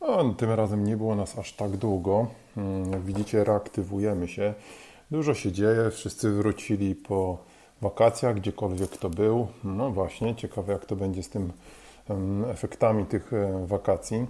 No, 0.00 0.34
tym 0.34 0.50
razem 0.50 0.84
nie 0.84 0.96
było 0.96 1.14
nas 1.14 1.38
aż 1.38 1.52
tak 1.52 1.76
długo. 1.76 2.26
Mm, 2.56 2.92
jak 2.92 3.02
widzicie, 3.02 3.44
reaktywujemy 3.44 4.28
się. 4.28 4.54
Dużo 5.10 5.34
się 5.34 5.52
dzieje, 5.52 5.90
wszyscy 5.90 6.30
wrócili 6.30 6.94
po 6.94 7.38
wakacjach, 7.82 8.34
gdziekolwiek 8.34 8.96
to 8.96 9.10
był. 9.10 9.46
No 9.64 9.90
właśnie, 9.90 10.34
ciekawe 10.34 10.72
jak 10.72 10.86
to 10.86 10.96
będzie 10.96 11.22
z 11.22 11.28
tym 11.28 11.52
efektami 12.50 13.06
tych 13.06 13.32
e, 13.32 13.66
wakacji. 13.66 14.26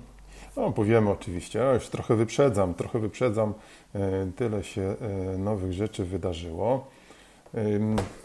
No, 0.56 0.72
powiemy 0.72 1.10
oczywiście, 1.10 1.58
ja 1.58 1.74
już 1.74 1.88
trochę 1.88 2.16
wyprzedzam, 2.16 2.74
trochę 2.74 2.98
wyprzedzam. 2.98 3.54
E, 3.94 4.26
tyle 4.36 4.64
się 4.64 4.82
e, 4.82 5.38
nowych 5.38 5.72
rzeczy 5.72 6.04
wydarzyło. 6.04 6.86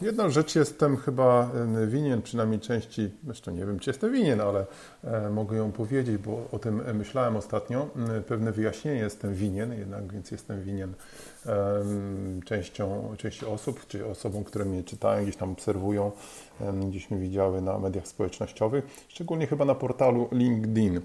Jedną 0.02 0.30
rzecz 0.30 0.56
jestem 0.56 0.98
chyba 0.98 1.50
winien, 1.88 2.22
przynajmniej 2.22 2.60
części, 2.60 3.12
zresztą 3.24 3.52
nie 3.52 3.66
wiem, 3.66 3.80
czy 3.80 3.90
jestem 3.90 4.14
winien, 4.14 4.42
ale 4.42 4.66
e, 5.04 5.30
mogę 5.30 5.58
ją 5.58 5.72
powiedzieć, 5.72 6.18
bo 6.18 6.48
o 6.52 6.60
tym 6.60 6.98
myślałem 6.98 7.36
ostatnio. 7.36 7.90
Pewne 8.28 8.52
wyjaśnienie 8.52 9.00
jestem 9.00 9.34
winien, 9.34 9.74
jednak 9.74 10.14
więc 10.14 10.32
jestem 10.32 10.62
winien 10.62 10.94
częścią, 12.46 13.16
części 13.18 13.46
osób, 13.46 13.88
czy 13.88 14.06
osobom, 14.06 14.44
które 14.44 14.66
mnie 14.66 14.84
czytają, 14.84 15.24
gdzieś 15.24 15.36
tam 15.36 15.52
obserwują, 15.52 16.12
gdzieś 16.90 17.12
mnie 17.12 17.20
widziały 17.20 17.62
na 17.62 17.80
mediach 17.80 18.08
społecznościowych, 18.08 19.06
szczególnie 19.08 19.48
chyba 19.48 19.66
na 19.66 19.76
portalu 19.76 20.30
LinkedIn. 20.32 21.02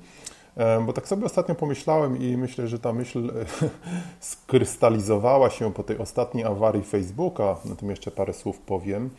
Bo 0.87 0.93
tak 0.93 1.09
sobie 1.09 1.27
ostatnio 1.27 1.55
pomyślałem 1.55 2.23
i 2.23 2.37
myślę, 2.37 2.69
że 2.69 2.79
ta 2.79 2.93
myśl 2.93 3.33
skrystalizowała 4.21 5.51
się 5.51 5.73
po 5.73 5.83
tej 5.83 5.99
ostatniej 5.99 6.45
awarii 6.45 6.83
Facebooka, 6.83 7.57
na 7.65 7.75
tym 7.75 7.91
jeszcze 7.91 8.11
parę 8.11 8.33
słów 8.33 8.59
powiem, 8.59 9.11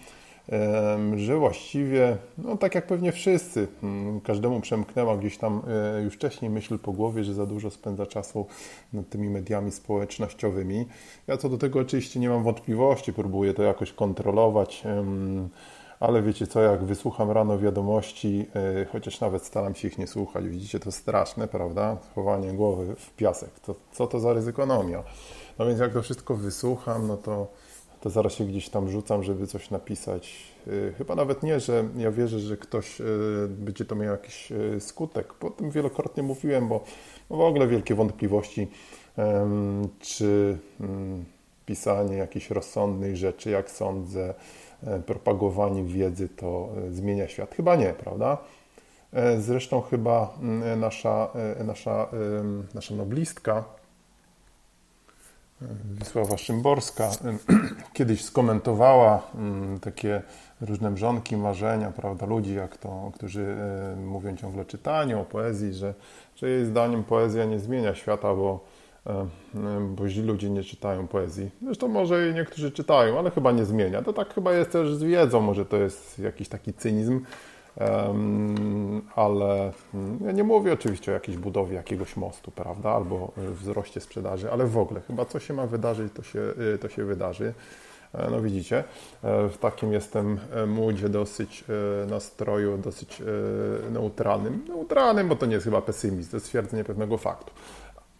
że 1.16 1.38
właściwie, 1.38 2.18
no 2.38 2.58
tak 2.58 2.76
jak 2.76 2.88
pewnie 2.88 3.12
wszyscy, 3.12 3.68
mm, 3.84 4.22
każdemu 4.22 4.62
przemknęła 4.62 5.18
gdzieś 5.18 5.38
tam 5.38 5.62
e, 5.98 6.02
już 6.02 6.14
wcześniej 6.14 6.52
myśl 6.52 6.80
po 6.80 6.92
głowie, 6.92 7.24
że 7.24 7.34
za 7.34 7.46
dużo 7.46 7.72
spędza 7.72 8.06
czasu 8.06 8.46
nad 8.94 9.10
tymi 9.10 9.30
mediami 9.30 9.72
społecznościowymi. 9.72 10.86
Ja 11.28 11.38
co 11.38 11.50
do 11.50 11.58
tego 11.58 11.80
oczywiście 11.80 12.20
nie 12.20 12.30
mam 12.30 12.44
wątpliwości, 12.44 13.14
próbuję 13.14 13.54
to 13.54 13.64
jakoś 13.64 13.94
kontrolować 13.94 14.84
ale 16.02 16.22
wiecie 16.22 16.48
co, 16.48 16.62
jak 16.62 16.84
wysłucham 16.84 17.32
rano 17.32 17.60
wiadomości, 17.60 18.38
yy, 18.38 18.86
chociaż 18.92 19.20
nawet 19.20 19.46
staram 19.46 19.76
się 19.76 19.88
ich 19.88 19.98
nie 19.98 20.08
słuchać, 20.08 20.48
widzicie, 20.48 20.80
to 20.80 20.92
straszne, 20.92 21.48
prawda? 21.48 21.98
Chowanie 22.16 22.54
głowy 22.54 22.96
w 22.96 23.16
piasek. 23.16 23.60
To, 23.60 23.76
co 23.92 24.08
to 24.08 24.20
za 24.20 24.34
ryzykonomia? 24.34 25.04
No 25.60 25.66
więc 25.66 25.80
jak 25.80 25.94
to 25.94 26.02
wszystko 26.02 26.36
wysłucham, 26.36 27.08
no 27.08 27.18
to, 27.18 27.48
to 28.02 28.10
zaraz 28.10 28.34
się 28.34 28.46
gdzieś 28.46 28.70
tam 28.70 28.90
rzucam, 28.90 29.24
żeby 29.24 29.48
coś 29.48 29.70
napisać. 29.70 30.54
Yy, 30.68 30.94
chyba 30.98 31.16
nawet 31.16 31.44
nie, 31.44 31.60
że 31.60 31.84
ja 31.98 32.12
wierzę, 32.12 32.40
że 32.40 32.58
ktoś 32.58 33.00
yy, 33.00 33.06
będzie 33.50 33.86
to 33.86 33.96
miał 33.96 34.12
jakiś 34.12 34.54
skutek. 34.80 35.34
Po 35.34 35.50
tym 35.50 35.72
wielokrotnie 35.72 36.24
mówiłem, 36.24 36.68
bo 36.68 36.84
no 37.30 37.38
w 37.38 37.42
ogóle 37.42 37.68
wielkie 37.68 37.96
wątpliwości, 37.96 38.68
czy 40.00 40.58
mm, 40.80 41.26
pisanie 41.66 42.18
jakichś 42.18 42.50
rozsądnych 42.50 43.18
rzeczy, 43.18 43.50
jak 43.50 43.72
sądzę, 43.72 44.34
propagowanie 45.06 45.84
wiedzy 45.84 46.30
to 46.30 46.70
e, 46.88 46.92
zmienia 46.92 47.28
świat? 47.28 47.56
Chyba 47.56 47.76
nie, 47.76 47.94
prawda? 47.94 48.38
E, 49.14 49.42
zresztą 49.42 49.82
chyba 49.82 50.34
mm, 50.42 50.80
nasza, 50.80 51.30
nasza, 51.66 52.08
nasza 52.74 52.96
noblistka 52.96 53.64
Wisława 56.00 56.38
Szymborska 56.38 57.10
kiedyś 57.94 58.26
skomentowała 58.26 59.22
mm, 59.36 59.80
takie 59.80 60.22
różne 60.62 60.90
mrzonki, 60.90 61.38
marzenia, 61.38 61.92
prawda, 61.92 62.26
ludzi, 62.26 62.56
jak 62.56 62.78
to, 62.78 63.12
którzy 63.16 63.56
mówią 64.06 64.36
ciągle 64.38 64.62
o 64.62 64.66
czytaniu, 64.66 65.22
o 65.22 65.26
poezji, 65.26 65.74
że, 65.74 65.94
że 66.36 66.50
jej 66.50 66.66
zdaniem 66.66 67.04
poezja 67.04 67.46
nie 67.46 67.60
zmienia 67.60 67.96
świata, 67.96 68.36
bo 68.36 68.60
E, 68.60 68.81
bo 69.90 70.10
źli 70.10 70.24
ludzie 70.24 70.50
nie 70.50 70.64
czytają 70.64 71.08
poezji. 71.08 71.50
Zresztą 71.64 71.88
może 71.88 72.30
i 72.30 72.34
niektórzy 72.34 72.72
czytają, 72.72 73.20
ale 73.20 73.32
chyba 73.32 73.52
nie 73.52 73.66
zmienia. 73.66 74.02
To 74.02 74.14
tak 74.14 74.34
chyba 74.34 74.54
jest 74.54 74.72
też 74.72 74.96
z 74.96 75.04
wiedzą, 75.04 75.42
może 75.42 75.66
to 75.66 75.78
jest 75.78 76.20
jakiś 76.20 76.48
taki 76.50 76.74
cynizm, 76.74 77.22
ale 79.16 79.72
mm, 79.94 80.20
ja 80.26 80.32
nie 80.32 80.44
mówię 80.44 80.74
oczywiście 80.74 81.12
o 81.12 81.14
jakiejś 81.14 81.38
budowie 81.38 81.76
jakiegoś 81.76 82.18
mostu, 82.18 82.52
prawda, 82.52 82.90
albo 82.90 83.32
wzroście 83.38 84.02
sprzedaży, 84.02 84.52
ale 84.52 84.66
w 84.66 84.78
ogóle 84.78 85.02
chyba 85.02 85.26
co 85.26 85.40
się 85.40 85.54
ma 85.54 85.68
wydarzyć, 85.68 86.14
to 86.14 86.24
się, 86.24 86.54
to 86.82 86.90
się 86.90 87.06
wydarzy. 87.06 87.54
E, 88.14 88.30
no 88.32 88.42
widzicie, 88.42 88.84
e, 89.24 89.50
w 89.50 89.58
takim 89.58 89.94
jestem 89.94 90.40
moodzie 90.68 91.10
dosyć 91.10 91.64
nastroju, 92.08 92.78
dosyć 92.78 93.22
neutralnym. 93.92 94.66
Neutralnym, 94.68 95.28
bo 95.28 95.36
to 95.36 95.46
nie 95.46 95.54
jest 95.54 95.66
chyba 95.66 95.82
pesymizm, 95.82 96.32
to 96.32 96.38
jest 96.38 96.46
stwierdzenie 96.46 96.84
pewnego 96.84 97.18
faktu. 97.18 97.52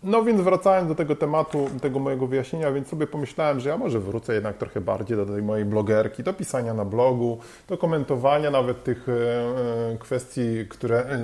No 0.04 0.24
więc 0.24 0.42
wracając 0.42 0.88
do 0.88 0.96
tego 0.96 1.16
tematu, 1.16 1.70
tego 1.82 2.00
mojego 2.00 2.28
wyjaśnienia, 2.28 2.72
więc 2.72 2.88
sobie 2.88 3.08
pomyślałem, 3.08 3.60
że 3.60 3.70
ja 3.70 3.78
może 3.78 4.00
wrócę 4.00 4.34
jednak 4.34 4.58
trochę 4.58 4.82
bardziej 4.82 5.18
do 5.18 5.26
tej 5.26 5.44
mojej 5.44 5.66
blogerki, 5.66 6.24
do 6.24 6.34
pisania 6.34 6.74
na 6.74 6.86
blogu, 6.86 7.38
do 7.68 7.78
komentowania 7.78 8.52
nawet 8.52 8.84
tych 8.84 9.10
e, 9.10 9.14
e, 9.14 9.98
kwestii, 9.98 10.66
które, 10.70 10.98
e, 11.00 11.18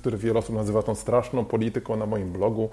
które 0.00 0.16
wiele 0.16 0.38
osób 0.38 0.54
nazywa 0.54 0.82
tą 0.82 0.94
straszną 0.94 1.44
polityką 1.44 1.96
na 1.96 2.06
moim 2.06 2.32
blogu. 2.32 2.68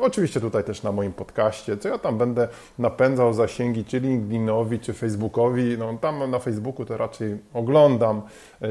Oczywiście 0.00 0.40
tutaj 0.40 0.64
też 0.64 0.82
na 0.82 0.92
moim 0.92 1.12
podcaście, 1.12 1.76
co 1.76 1.88
ja 1.88 1.98
tam 1.98 2.18
będę 2.18 2.48
napędzał 2.78 3.32
zasięgi, 3.32 3.84
czy 3.84 4.00
LinkedInowi, 4.00 4.78
czy 4.78 4.92
Facebookowi. 4.92 5.78
No 5.78 5.98
tam 6.00 6.30
na 6.30 6.38
Facebooku 6.38 6.86
to 6.86 6.96
raczej 6.96 7.38
oglądam, 7.54 8.22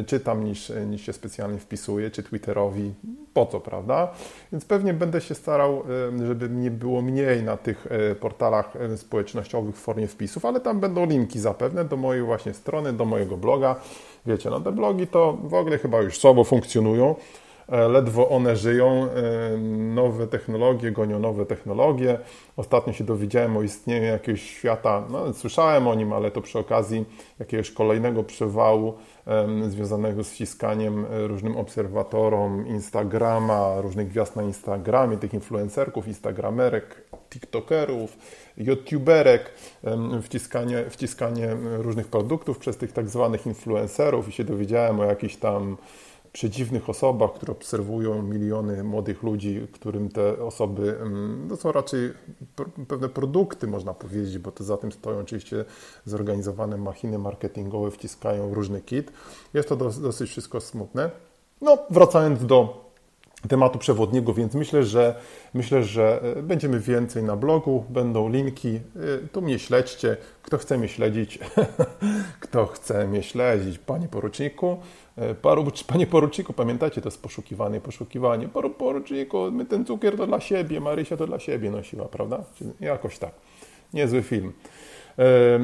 czytam 0.06 0.44
niż, 0.44 0.72
niż 0.88 1.02
się 1.06 1.14
specjalnie 1.14 1.60
wpisuję, 1.60 2.12
czy 2.12 2.24
Twitterowi. 2.24 2.94
Po 3.34 3.46
co, 3.46 3.60
prawda? 3.60 4.12
Więc 4.52 4.66
pewnie 4.66 4.94
będę 4.94 5.22
się 5.22 5.36
starał 5.36 5.84
żeby 6.28 6.50
nie 6.50 6.72
było 6.72 7.02
mniej 7.02 7.44
na 7.44 7.58
tych 7.58 7.88
e, 7.90 8.16
portalach 8.16 8.74
społecznościowych 8.98 9.76
w 9.76 9.80
formie 9.80 10.08
wpisów, 10.08 10.46
ale 10.46 10.60
tam 10.60 10.80
będą 10.80 11.06
linki 11.06 11.40
zapewne 11.40 11.86
do 11.86 11.98
mojej 11.98 12.24
właśnie 12.24 12.54
strony, 12.54 12.94
do 12.94 13.06
mojego 13.06 13.38
bloga. 13.38 13.76
Wiecie, 14.26 14.50
no 14.50 14.62
te 14.62 14.72
blogi 14.72 15.08
to 15.08 15.38
w 15.44 15.54
ogóle 15.54 15.78
chyba 15.78 16.02
już 16.02 16.20
słabo 16.20 16.44
funkcjonują. 16.44 17.16
E, 17.70 17.88
ledwo 17.88 18.30
one 18.30 18.56
żyją, 18.56 19.08
e, 19.10 19.58
nowe 19.94 20.28
technologie 20.28 20.92
gonią 20.92 21.20
nowe 21.20 21.46
technologie. 21.46 22.20
Ostatnio 22.58 22.94
się 22.94 23.04
dowiedziałem 23.04 23.58
o 23.58 23.62
istnieniu 23.62 24.06
jakiegoś 24.06 24.42
świata, 24.42 25.04
no, 25.10 25.34
słyszałem 25.34 25.88
o 25.88 25.96
nim, 25.96 26.14
ale 26.14 26.32
to 26.32 26.42
przy 26.42 26.60
okazji 26.60 27.06
jakiegoś 27.40 27.72
kolejnego 27.72 28.24
przewału 28.24 28.94
związanego 29.68 30.24
z 30.24 30.30
wciskaniem 30.30 31.06
e, 31.06 31.28
różnym 31.28 31.58
obserwatorom 31.58 32.68
Instagrama, 32.68 33.82
różnych 33.82 34.08
gwiazd 34.08 34.36
na 34.36 34.44
Instagramie, 34.44 35.18
tych 35.18 35.34
influencerków, 35.34 36.08
instagramerek, 36.08 37.02
tiktokerów, 37.30 38.18
youtuberek, 38.58 39.52
wciskanie, 40.22 40.90
wciskanie 40.90 41.48
różnych 41.78 42.08
produktów 42.08 42.58
przez 42.58 42.78
tych 42.78 42.92
tak 42.92 43.10
zwanych 43.10 43.46
influencerów 43.46 44.28
i 44.28 44.32
się 44.32 44.44
dowiedziałem 44.44 45.00
o 45.00 45.04
jakichś 45.04 45.36
tam 45.36 45.78
przedziwnych 46.36 46.90
osobach, 46.90 47.34
które 47.34 47.52
obserwują 47.52 48.22
miliony 48.22 48.84
młodych 48.84 49.24
ludzi, 49.24 49.68
którym 49.74 50.10
te 50.10 50.44
osoby, 50.44 50.98
mm, 51.02 51.50
to 51.50 51.58
są 51.58 51.72
raczej 51.72 52.14
pewne 52.88 53.10
produkty, 53.10 53.68
można 53.68 53.94
powiedzieć, 53.94 54.38
bo 54.38 54.52
to 54.52 54.64
za 54.64 54.78
tym 54.78 54.92
stoją 54.92 55.20
oczywiście 55.20 55.66
zorganizowane 56.06 56.78
machiny 56.78 57.20
marketingowe, 57.20 57.92
wciskają 57.92 58.54
różny 58.54 58.82
kit. 58.82 59.12
Jest 59.54 59.70
to 59.70 59.76
dosyć 59.76 60.30
wszystko 60.30 60.62
smutne. 60.62 61.12
No, 61.62 61.78
wracając 61.90 62.46
do 62.46 62.85
tematu 63.48 63.80
przewodniego, 63.80 64.34
więc 64.34 64.54
myślę, 64.54 64.84
że 64.84 65.16
myślę, 65.54 65.84
że 65.84 66.22
e, 66.38 66.42
będziemy 66.42 66.80
więcej 66.80 67.24
na 67.24 67.36
blogu, 67.36 67.86
będą 67.90 68.30
linki. 68.30 68.76
E, 68.76 69.28
tu 69.28 69.42
mnie 69.42 69.60
śledźcie. 69.60 70.18
Kto 70.42 70.58
chce 70.58 70.78
mnie 70.78 70.88
śledzić, 70.88 71.40
kto 72.42 72.66
chce 72.66 73.08
mnie 73.08 73.24
śledzić, 73.24 73.80
panie 73.80 74.08
poruczniku. 74.08 74.78
E, 75.18 75.36
paru, 75.36 75.66
panie 75.88 76.08
poruczniku, 76.08 76.54
pamiętacie, 76.54 77.02
to 77.02 77.08
jest 77.08 77.22
poszukiwanie, 77.22 77.82
poszukiwanie. 77.82 78.48
Paru 78.48 78.70
poruczniku, 78.70 79.52
my 79.52 79.66
ten 79.66 79.86
cukier 79.86 80.18
to 80.18 80.28
dla 80.28 80.40
siebie, 80.40 80.82
Marysia 80.82 81.18
to 81.18 81.28
dla 81.28 81.40
siebie 81.40 81.72
nosiła, 81.72 82.06
prawda? 82.06 82.44
Jakoś 82.80 83.18
tak. 83.18 83.32
Niezły 83.94 84.22
film. 84.24 84.54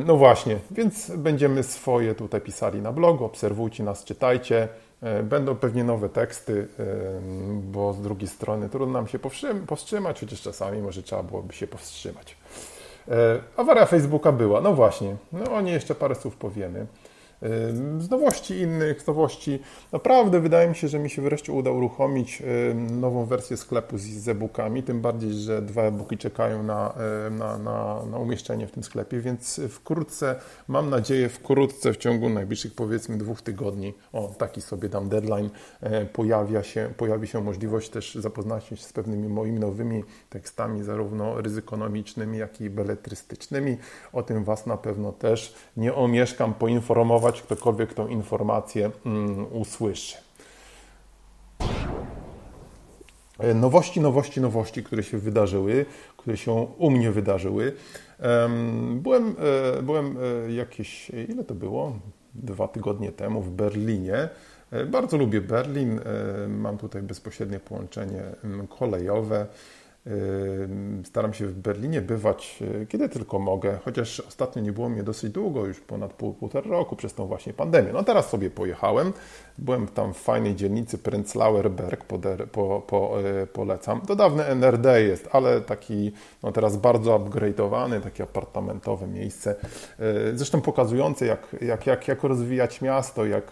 No 0.06 0.18
właśnie, 0.18 0.60
więc 0.72 1.12
będziemy 1.18 1.63
swoje 1.63 2.16
tutaj 2.16 2.42
pisali 2.42 2.81
na 2.81 2.92
blogu. 2.92 3.25
Obserwujcie 3.25 3.83
nas, 3.83 4.04
czytajcie. 4.04 4.68
E, 5.01 5.24
będą 5.24 5.56
pewnie 5.56 5.83
nowe 5.83 6.09
teksty, 6.09 6.68
e, 6.80 6.83
bo 7.53 7.94
z 7.94 8.01
drugiej 8.01 8.27
strony 8.27 8.69
trudno 8.69 8.94
nam 8.94 9.07
się 9.07 9.19
powstrzymać, 9.68 10.19
chociaż 10.19 10.42
czasami 10.42 10.81
może 10.81 11.03
trzeba 11.03 11.24
byłoby 11.24 11.53
się 11.53 11.68
powstrzymać. 11.68 12.38
Awaria 13.57 13.86
Facebooka 13.86 14.31
była, 14.31 14.62
no 14.62 14.74
właśnie, 14.74 15.15
no 15.31 15.53
o 15.53 15.62
niej 15.62 15.74
jeszcze 15.74 15.95
parę 15.95 16.15
słów 16.15 16.36
powiemy. 16.36 16.86
Z 17.98 18.10
nowości 18.10 18.60
innych, 18.60 19.02
z 19.02 19.08
nowości, 19.08 19.60
naprawdę 19.92 20.40
wydaje 20.40 20.70
mi 20.70 20.76
się, 20.76 20.88
że 20.88 21.00
mi 21.00 21.10
się 21.10 21.22
wreszcie 21.22 21.54
uda 21.54 21.72
uruchomić 21.72 22.44
nową 22.76 23.26
wersję 23.26 23.58
sklepu 23.58 23.98
z 23.98 24.28
e-bookami, 24.28 24.84
tym 24.84 25.02
bardziej, 25.02 25.34
że 25.34 25.62
dwa 25.62 25.82
e-booki 25.82 26.18
czekają 26.18 26.64
na, 26.64 26.94
na, 27.32 27.58
na, 27.58 28.06
na 28.06 28.18
umieszczenie 28.18 28.68
w 28.68 28.72
tym 28.72 28.84
sklepie, 28.84 29.20
więc 29.20 29.62
wkrótce, 29.70 30.36
mam 30.68 30.90
nadzieję, 30.90 31.30
wkrótce 31.30 31.94
w 31.94 31.98
ciągu 31.98 32.30
najbliższych 32.30 32.76
powiedzmy 32.76 33.18
dwóch 33.18 33.42
tygodni, 33.42 33.94
o 34.14 34.32
taki 34.38 34.62
sobie 34.62 34.90
dam 34.90 35.10
deadline, 35.10 35.50
e, 35.82 36.06
pojawia 36.06 36.64
się, 36.64 36.94
pojawi 36.98 37.28
się 37.28 37.42
możliwość 37.42 37.90
też 37.90 38.16
zapoznania 38.16 38.62
się 38.62 38.78
z 38.78 38.94
pewnymi 38.94 39.28
moimi 39.28 39.60
nowymi 39.60 40.04
tekstami, 40.30 40.84
zarówno 40.84 41.42
ryzykonomicznymi, 41.42 42.38
jak 42.38 42.62
i 42.62 42.70
beletrystycznymi. 42.70 43.78
O 44.14 44.24
tym 44.24 44.44
Was 44.44 44.66
na 44.66 44.78
pewno 44.78 45.12
też 45.12 45.54
nie 45.78 45.96
omieszkam 45.96 46.54
poinformować 46.54 47.31
ktokolwiek 47.39 47.94
tą 47.94 48.07
informację 48.07 48.92
mm, 49.06 49.45
usłyszy. 49.54 50.18
E, 53.42 53.54
nowości, 53.54 54.01
nowości, 54.01 54.42
nowości, 54.42 54.83
które 54.83 55.04
się 55.04 55.18
wydarzyły, 55.18 55.86
które 56.18 56.38
się 56.38 56.51
u 56.78 56.92
mnie 56.92 57.12
wydarzyły. 57.12 57.74
Byłem, 58.95 59.36
e, 59.78 59.81
byłem 59.81 60.18
e, 60.48 60.51
jakieś, 60.51 61.12
ile 61.30 61.44
to 61.44 61.56
było? 61.56 62.00
Dwa 62.36 62.68
tygodnie 62.68 63.12
temu 63.12 63.42
w 63.42 63.51
Berlinie. 63.51 64.30
Bardzo 64.88 65.18
lubię 65.18 65.42
Berlin. 65.42 66.00
Mam 66.48 66.78
tutaj 66.78 67.01
bezpośrednie 67.01 67.60
połączenie 67.60 68.24
mm, 68.44 68.68
kolejowe. 68.68 69.48
Staram 71.03 71.33
się 71.33 71.48
w 71.48 71.53
Berlinie 71.53 72.01
bywać, 72.01 72.63
e, 72.81 72.86
kiedy 72.86 73.09
tylko 73.09 73.39
mogę, 73.39 73.80
chociaż 73.86 74.19
ostatnio 74.19 74.62
nie 74.62 74.71
było 74.71 74.89
mnie 74.89 75.03
dosyć 75.03 75.31
długo, 75.31 75.65
już 75.65 75.80
ponad 75.80 76.13
pół, 76.13 76.33
półtora 76.33 76.69
roku 76.69 76.95
przez 76.95 77.13
tą 77.13 77.27
właśnie 77.27 77.53
pandemię. 77.53 77.94
No 77.94 78.03
teraz 78.03 78.30
sobie 78.30 78.50
pojechałem, 78.50 79.13
byłem 79.57 79.88
tam 79.88 80.13
w 80.13 80.18
fajnej 80.18 80.56
dzielnicy 80.56 80.98
Prenzlauer 80.98 81.71
Berg, 81.71 82.06
po, 82.51 82.81
po, 82.88 83.19
e, 83.19 83.48
polecam. 83.48 84.01
To 84.01 84.15
dawne 84.15 84.45
NRD 84.45 85.03
jest, 85.03 85.30
ale 85.31 85.62
taki 85.62 86.12
no 86.44 86.51
teraz 86.51 86.77
bardzo 86.77 87.19
upgrade'owany, 87.19 88.01
takie 88.01 88.24
apartamentowe 88.24 89.07
miejsce. 89.07 89.56
E, 90.00 90.38
zresztą 90.38 90.62
pokazujące, 90.62 91.25
jak, 91.25 91.56
jak, 91.62 91.88
jak, 91.88 92.07
jak 92.07 92.24
rozwijać 92.24 92.81
miasto, 92.81 93.25
jak, 93.25 93.51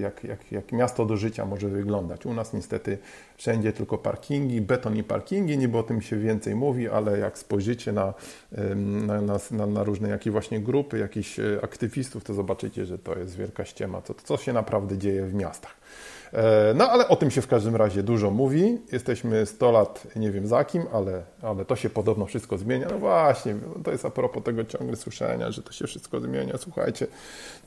jak, 0.00 0.24
jak, 0.24 0.52
jak 0.52 0.72
miasto 0.72 1.06
do 1.06 1.16
życia 1.16 1.44
może 1.44 1.68
wyglądać. 1.68 2.26
U 2.26 2.34
nas 2.34 2.52
niestety 2.52 2.98
wszędzie 3.36 3.72
tylko 3.72 3.98
parkingi, 3.98 4.60
beton 4.60 4.96
i 4.96 5.02
parkingi, 5.02 5.58
niby 5.58 5.78
tym 5.86 6.02
się 6.02 6.16
więcej 6.16 6.54
mówi, 6.54 6.88
ale 6.88 7.18
jak 7.18 7.38
spojrzycie 7.38 7.92
na, 7.92 8.14
na, 8.96 9.38
na, 9.50 9.66
na 9.66 9.84
różne 9.84 10.08
jakie 10.08 10.30
właśnie 10.30 10.60
grupy, 10.60 10.98
jakichś 10.98 11.38
e, 11.38 11.58
aktywistów, 11.62 12.24
to 12.24 12.34
zobaczycie, 12.34 12.86
że 12.86 12.98
to 12.98 13.18
jest 13.18 13.36
wielka 13.36 13.64
ściema, 13.64 14.02
co, 14.02 14.14
co 14.14 14.36
się 14.36 14.52
naprawdę 14.52 14.98
dzieje 14.98 15.26
w 15.26 15.34
miastach. 15.34 15.76
E, 16.32 16.74
no 16.74 16.90
ale 16.90 17.08
o 17.08 17.16
tym 17.16 17.30
się 17.30 17.42
w 17.42 17.46
każdym 17.46 17.76
razie 17.76 18.02
dużo 18.02 18.30
mówi. 18.30 18.78
Jesteśmy 18.92 19.46
100 19.46 19.72
lat, 19.72 20.06
nie 20.16 20.30
wiem 20.30 20.46
za 20.46 20.64
kim, 20.64 20.82
ale, 20.92 21.22
ale 21.42 21.64
to 21.64 21.76
się 21.76 21.90
podobno 21.90 22.26
wszystko 22.26 22.58
zmienia. 22.58 22.86
No 22.90 22.98
właśnie, 22.98 23.54
to 23.84 23.90
jest 23.90 24.04
a 24.04 24.10
propos 24.10 24.42
tego 24.42 24.64
ciągle 24.64 24.96
słyszenia, 24.96 25.50
że 25.50 25.62
to 25.62 25.72
się 25.72 25.86
wszystko 25.86 26.20
zmienia. 26.20 26.54
Słuchajcie, 26.58 27.06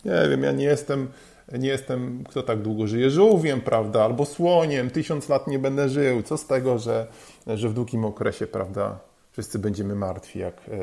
nie 0.06 0.30
wiem, 0.30 0.44
ja 0.44 0.51
nie 0.51 0.66
jestem 0.66 1.07
nie 1.57 1.69
jestem, 1.69 2.23
kto 2.29 2.43
tak 2.43 2.61
długo 2.61 2.87
żyje, 2.87 3.09
żółwiem, 3.09 3.61
prawda, 3.61 4.03
albo 4.03 4.25
słoniem, 4.25 4.89
tysiąc 4.89 5.29
lat 5.29 5.47
nie 5.47 5.59
będę 5.59 5.89
żył. 5.89 6.23
Co 6.23 6.37
z 6.37 6.45
tego, 6.45 6.79
że, 6.79 7.07
że 7.47 7.69
w 7.69 7.73
długim 7.73 8.05
okresie, 8.05 8.47
prawda, 8.47 8.99
wszyscy 9.31 9.59
będziemy 9.59 9.95
martwi, 9.95 10.39
jak 10.39 10.53
e, 10.53 10.73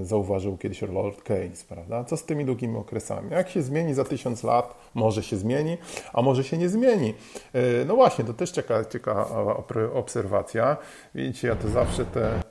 e, 0.00 0.04
zauważył 0.04 0.56
kiedyś 0.56 0.82
Lord 0.82 1.22
Keynes, 1.22 1.64
prawda? 1.64 2.04
Co 2.04 2.16
z 2.16 2.24
tymi 2.24 2.44
długimi 2.44 2.76
okresami? 2.76 3.30
Jak 3.30 3.50
się 3.50 3.62
zmieni 3.62 3.94
za 3.94 4.04
tysiąc 4.04 4.42
lat, 4.42 4.74
może 4.94 5.22
się 5.22 5.36
zmieni, 5.36 5.78
a 6.12 6.22
może 6.22 6.44
się 6.44 6.58
nie 6.58 6.68
zmieni. 6.68 7.14
E, 7.52 7.84
no 7.84 7.96
właśnie, 7.96 8.24
to 8.24 8.34
też 8.34 8.50
ciekawa, 8.50 8.84
ciekawa 8.84 9.56
obserwacja. 9.94 10.76
Widzicie, 11.14 11.48
ja 11.48 11.56
to 11.56 11.68
zawsze 11.68 12.04
te 12.04 12.42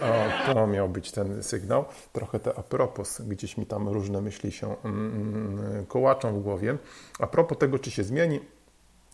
o, 0.00 0.54
to 0.54 0.66
miał 0.66 0.88
być 0.88 1.12
ten 1.12 1.42
sygnał. 1.42 1.84
Trochę 2.12 2.40
te 2.40 2.58
a 2.58 2.62
propos, 2.62 3.20
gdzieś 3.20 3.56
mi 3.56 3.66
tam 3.66 3.88
różne 3.88 4.20
myśli 4.20 4.52
się 4.52 4.76
mm, 4.84 5.12
mm, 5.12 5.86
kołaczą 5.86 6.40
w 6.40 6.42
głowie. 6.42 6.78
A 7.18 7.26
propos 7.26 7.58
tego, 7.58 7.78
czy 7.78 7.90
się 7.90 8.04
zmieni, 8.04 8.40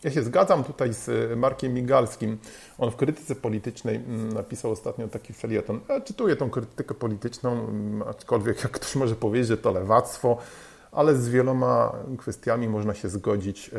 ja 0.05 0.11
się 0.11 0.23
zgadzam 0.23 0.64
tutaj 0.64 0.93
z 0.93 1.38
Markiem 1.38 1.75
Migalskim. 1.75 2.38
On 2.78 2.90
w 2.90 2.96
krytyce 2.96 3.34
politycznej 3.34 3.96
mm, 3.96 4.32
napisał 4.32 4.70
ostatnio 4.70 5.08
taki 5.08 5.32
felieton. 5.32 5.81
Ja 5.88 6.00
czytuję 6.00 6.37
tą 6.37 6.50
krytykę 6.50 6.94
polityczną, 6.94 7.67
aczkolwiek 8.06 8.62
jak 8.62 8.72
ktoś 8.72 8.96
może 8.96 9.14
powiedzieć, 9.14 9.49
że 9.49 9.58
to 9.58 9.72
lewactwo, 9.72 10.38
ale 10.96 11.14
z 11.14 11.28
wieloma 11.28 11.93
kwestiami 12.19 12.69
można 12.69 12.94
się 12.94 13.08
zgodzić. 13.08 13.69
E, 13.69 13.78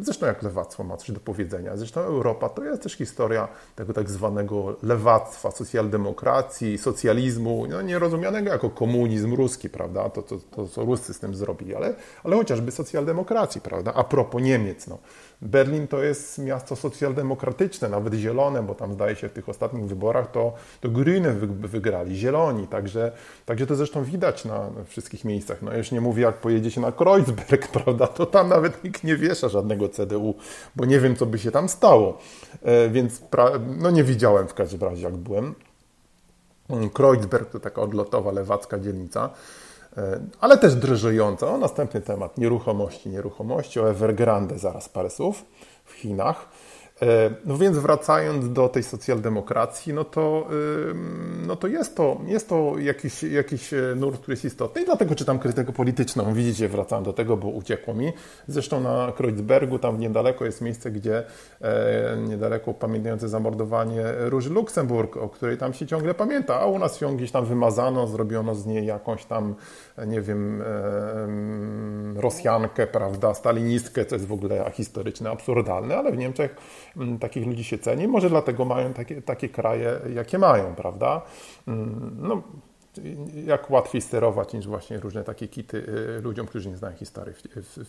zresztą 0.00 0.26
jak 0.26 0.42
lewactwo 0.42 0.84
ma 0.84 0.96
coś 0.96 1.10
do 1.10 1.20
powiedzenia. 1.20 1.76
Zresztą 1.76 2.00
Europa 2.00 2.48
to 2.48 2.64
jest 2.64 2.82
też 2.82 2.92
historia 2.92 3.48
tego 3.76 3.92
tak 3.92 4.10
zwanego 4.10 4.76
lewactwa, 4.82 5.50
socjaldemokracji, 5.50 6.78
socjalizmu, 6.78 7.66
no, 7.66 7.82
nie 7.82 7.98
rozumianego 7.98 8.50
jako 8.50 8.70
komunizm 8.70 9.34
ruski, 9.34 9.70
prawda? 9.70 10.10
To, 10.10 10.22
to, 10.22 10.38
to 10.38 10.68
co 10.68 10.84
Ruscy 10.84 11.14
z 11.14 11.18
tym 11.18 11.34
zrobili, 11.34 11.74
ale, 11.74 11.94
ale 12.24 12.36
chociażby 12.36 12.70
socjaldemokracji, 12.70 13.60
prawda? 13.60 13.94
A 13.94 14.04
propos 14.04 14.42
Niemiec, 14.42 14.86
no. 14.86 14.98
Berlin 15.42 15.88
to 15.88 16.02
jest 16.02 16.38
miasto 16.38 16.76
socjaldemokratyczne, 16.76 17.88
nawet 17.88 18.14
zielone, 18.14 18.62
bo 18.62 18.74
tam 18.74 18.92
zdaje 18.92 19.16
się 19.16 19.28
w 19.28 19.32
tych 19.32 19.48
ostatnich 19.48 19.86
wyborach 19.86 20.30
to, 20.30 20.52
to 20.80 20.88
Grüne 20.88 21.32
wygrali, 21.68 22.16
zieloni, 22.16 22.66
także, 22.66 23.12
także 23.46 23.66
to 23.66 23.76
zresztą 23.76 24.04
widać 24.04 24.44
na, 24.44 24.70
wszystkich 24.86 25.24
miejscach. 25.24 25.62
No 25.62 25.76
już 25.76 25.92
nie 25.92 26.00
mówię, 26.00 26.22
jak 26.22 26.34
pojedziecie 26.34 26.80
na 26.80 26.92
Kreuzberg, 26.92 27.68
prawda, 27.82 28.06
to 28.06 28.26
tam 28.26 28.48
nawet 28.48 28.84
nikt 28.84 29.04
nie 29.04 29.16
wiesza 29.16 29.48
żadnego 29.48 29.88
CDU, 29.88 30.34
bo 30.76 30.84
nie 30.84 31.00
wiem, 31.00 31.16
co 31.16 31.26
by 31.26 31.38
się 31.38 31.50
tam 31.50 31.68
stało, 31.68 32.18
e, 32.62 32.88
więc 32.88 33.22
no 33.78 33.90
nie 33.90 34.04
widziałem 34.04 34.48
w 34.48 34.54
każdym 34.54 34.80
razie, 34.80 35.02
jak 35.02 35.16
byłem. 35.16 35.54
Kreuzberg 36.94 37.50
to 37.50 37.60
taka 37.60 37.82
odlotowa 37.82 38.32
lewacka 38.32 38.78
dzielnica. 38.78 39.30
E, 39.98 40.20
ale 40.40 40.58
też 40.58 40.74
drżejąca. 40.74 41.46
O 41.48 41.58
następny 41.58 42.00
temat 42.00 42.38
nieruchomości, 42.38 43.08
nieruchomości, 43.08 43.80
o 43.80 43.90
Evergrande 43.90 44.58
zaraz 44.58 44.88
parę 44.88 45.10
słów 45.10 45.44
w 45.84 45.92
Chinach. 45.92 46.48
E, 47.02 47.30
no 47.44 47.58
więc 47.58 47.78
wracając 47.78 48.52
do 48.52 48.68
tej 48.68 48.82
socjaldemokracji, 48.82 49.92
no 49.92 50.04
to, 50.04 50.48
no 51.46 51.56
to 51.56 51.66
jest 51.66 51.96
to, 51.96 52.20
jest 52.26 52.48
to 52.48 52.78
jakiś, 52.78 53.22
jakiś 53.22 53.72
e, 53.72 53.94
nurt, 53.96 54.20
który 54.20 54.32
jest 54.32 54.44
istotny 54.44 54.82
i 54.82 54.84
dlatego 54.84 55.14
czytam 55.14 55.38
krytykę 55.38 55.72
polityczną. 55.72 56.34
Widzicie, 56.34 56.68
wracam 56.68 57.04
do 57.04 57.12
tego, 57.12 57.36
bo 57.36 57.48
uciekło 57.48 57.94
mi. 57.94 58.12
Zresztą 58.48 58.80
na 58.80 59.12
Kreuzbergu, 59.16 59.78
tam 59.78 60.00
niedaleko 60.00 60.44
jest 60.44 60.60
miejsce, 60.60 60.90
gdzie 60.90 61.24
niedaleko 62.28 62.74
pamiętające 62.74 63.28
zamordowanie 63.28 64.04
Róży 64.18 64.50
Luksemburg, 64.50 65.16
o 65.16 65.28
której 65.28 65.58
tam 65.58 65.72
się 65.72 65.86
ciągle 65.86 66.14
pamięta, 66.14 66.60
a 66.60 66.66
u 66.66 66.78
nas 66.78 67.00
ją 67.00 67.16
gdzieś 67.16 67.30
tam 67.30 67.44
wymazano, 67.44 68.06
zrobiono 68.06 68.54
z 68.54 68.66
niej 68.66 68.86
jakąś 68.86 69.24
tam, 69.24 69.54
nie 70.06 70.20
wiem, 70.20 70.62
Rosjankę, 72.16 72.86
prawda, 72.86 73.34
stalinistkę, 73.34 74.04
co 74.04 74.14
jest 74.14 74.26
w 74.26 74.32
ogóle 74.32 74.70
historyczne, 74.74 75.30
absurdalne, 75.30 75.96
ale 75.96 76.12
w 76.12 76.16
Niemczech 76.16 76.56
Mm, 76.98 77.18
takich 77.18 77.46
ludzi 77.46 77.64
się 77.64 77.78
ceni. 77.78 78.08
Może 78.08 78.30
dlatego 78.30 78.64
mają 78.64 78.92
takie, 78.92 79.22
takie 79.22 79.48
kraje, 79.48 80.00
jakie 80.14 80.38
mają, 80.38 80.74
prawda? 80.74 81.22
Mm, 81.68 82.16
no, 82.20 82.42
jak 83.46 83.70
łatwiej 83.70 84.00
sterować 84.02 84.52
niż 84.52 84.66
właśnie 84.66 85.00
różne 85.00 85.24
takie 85.24 85.48
kity 85.48 85.76
y, 86.18 86.20
ludziom, 86.22 86.46
którzy 86.46 86.68
nie 86.68 86.76
znają 86.76 86.96
historii 86.96 87.34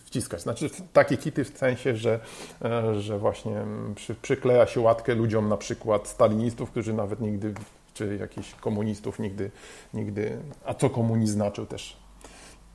wciskać. 0.06 0.40
Znaczy 0.40 0.70
takie 0.92 1.16
kity 1.16 1.44
w 1.44 1.58
sensie, 1.58 1.96
że, 1.96 2.20
e, 2.64 3.00
że 3.00 3.18
właśnie 3.18 3.60
mm, 3.60 3.94
przy, 3.94 4.14
przykleja 4.14 4.66
się 4.66 4.80
łatkę 4.80 5.14
ludziom 5.14 5.48
na 5.48 5.56
przykład 5.56 6.08
stalinistów, 6.08 6.70
którzy 6.70 6.94
nawet 6.94 7.20
nigdy, 7.20 7.54
czy 8.00 8.16
jakichś 8.16 8.54
komunistów 8.54 9.18
nigdy, 9.18 9.50
nigdy, 9.94 10.38
a 10.64 10.74
co 10.74 10.90
komunizm 10.90 11.32
znaczył 11.32 11.66
też 11.66 11.96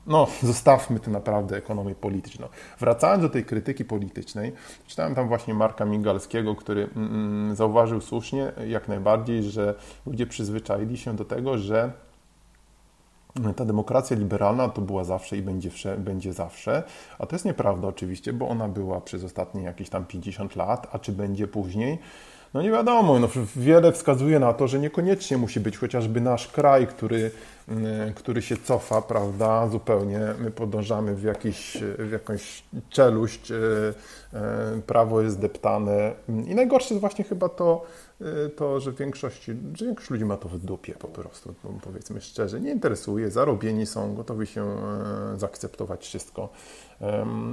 no, 0.06 0.26
zostawmy 0.52 1.00
to 1.00 1.10
naprawdę 1.10 1.56
ekonomię 1.56 1.94
polityczną. 1.94 2.48
Wracając 2.78 3.22
do 3.22 3.28
tej 3.28 3.44
krytyki 3.44 3.84
politycznej, 3.84 4.52
czytałem 4.86 5.14
tam 5.14 5.28
właśnie 5.28 5.54
Marka 5.54 5.84
Migalskiego, 5.84 6.54
który 6.54 6.82
mm, 6.82 7.14
mm, 7.14 7.56
zauważył 7.56 8.00
słusznie, 8.00 8.52
jak 8.66 8.88
najbardziej, 8.88 9.42
że 9.42 9.74
ludzie 10.06 10.26
przyzwyczaili 10.26 10.98
się 10.98 11.16
do 11.16 11.24
tego, 11.24 11.58
że 11.58 11.92
ta 13.56 13.64
demokracja 13.64 14.16
liberalna 14.16 14.68
to 14.68 14.80
była 14.80 15.04
zawsze 15.04 15.36
i 15.36 15.42
będzie, 15.42 15.70
będzie 15.98 16.32
zawsze, 16.32 16.82
a 17.18 17.26
to 17.26 17.34
jest 17.34 17.44
nieprawda 17.44 17.88
oczywiście, 17.88 18.32
bo 18.32 18.48
ona 18.48 18.68
była 18.68 19.00
przez 19.00 19.24
ostatnie 19.24 19.62
jakieś 19.62 19.88
tam 19.88 20.04
50 20.04 20.56
lat, 20.56 20.86
a 20.92 20.98
czy 20.98 21.12
będzie 21.12 21.46
później? 21.48 21.98
No 22.56 22.62
nie 22.62 22.70
wiadomo, 22.70 23.18
no 23.18 23.28
wiele 23.56 23.92
wskazuje 23.92 24.38
na 24.38 24.52
to, 24.52 24.68
że 24.68 24.78
niekoniecznie 24.78 25.38
musi 25.38 25.60
być 25.60 25.78
chociażby 25.78 26.20
nasz 26.20 26.48
kraj, 26.48 26.86
który, 26.86 27.30
mm, 27.68 28.14
który 28.14 28.42
się 28.42 28.56
cofa, 28.56 29.02
prawda, 29.02 29.68
zupełnie. 29.68 30.20
My 30.38 30.50
podążamy 30.50 31.14
w, 31.14 31.22
jakiś, 31.22 31.78
w 31.98 32.12
jakąś 32.12 32.62
czeluść, 32.90 33.50
e, 33.50 33.56
e, 34.32 34.80
prawo 34.86 35.22
jest 35.22 35.40
deptane. 35.40 36.12
I 36.28 36.54
najgorsze 36.54 36.94
jest 36.94 37.00
właśnie 37.00 37.24
chyba 37.24 37.48
to, 37.48 37.84
to, 38.56 38.80
że 38.80 38.92
większość, 38.92 39.44
że 39.74 39.86
większość 39.86 40.10
ludzi 40.10 40.24
ma 40.24 40.36
to 40.36 40.48
w 40.48 40.58
dupie 40.58 40.94
po 40.94 41.08
prostu, 41.08 41.54
powiedzmy 41.82 42.20
szczerze. 42.20 42.60
Nie 42.60 42.70
interesuje, 42.70 43.30
zarobieni 43.30 43.86
są, 43.86 44.14
gotowi 44.14 44.46
się 44.46 44.62
e, 44.64 45.38
zaakceptować 45.38 46.04
wszystko. 46.04 46.48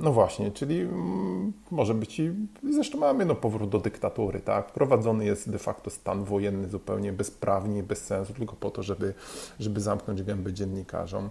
No 0.01 0.11
właśnie, 0.11 0.51
czyli 0.51 0.81
mm, 0.81 1.53
może 1.71 1.93
być 1.93 2.19
i 2.19 2.33
zresztą 2.69 2.97
mamy 2.97 3.25
no, 3.25 3.35
powrót 3.35 3.69
do 3.69 3.79
dyktatury, 3.79 4.39
tak? 4.39 4.69
Wprowadzony 4.69 5.25
jest 5.25 5.49
de 5.49 5.59
facto 5.59 5.89
stan 5.89 6.23
wojenny 6.23 6.69
zupełnie 6.69 7.13
bezprawnie, 7.13 7.83
bez 7.83 8.05
sensu, 8.05 8.33
tylko 8.33 8.55
po 8.55 8.71
to, 8.71 8.83
żeby, 8.83 9.13
żeby 9.59 9.81
zamknąć 9.81 10.23
gęby 10.23 10.53
dziennikarzom. 10.53 11.29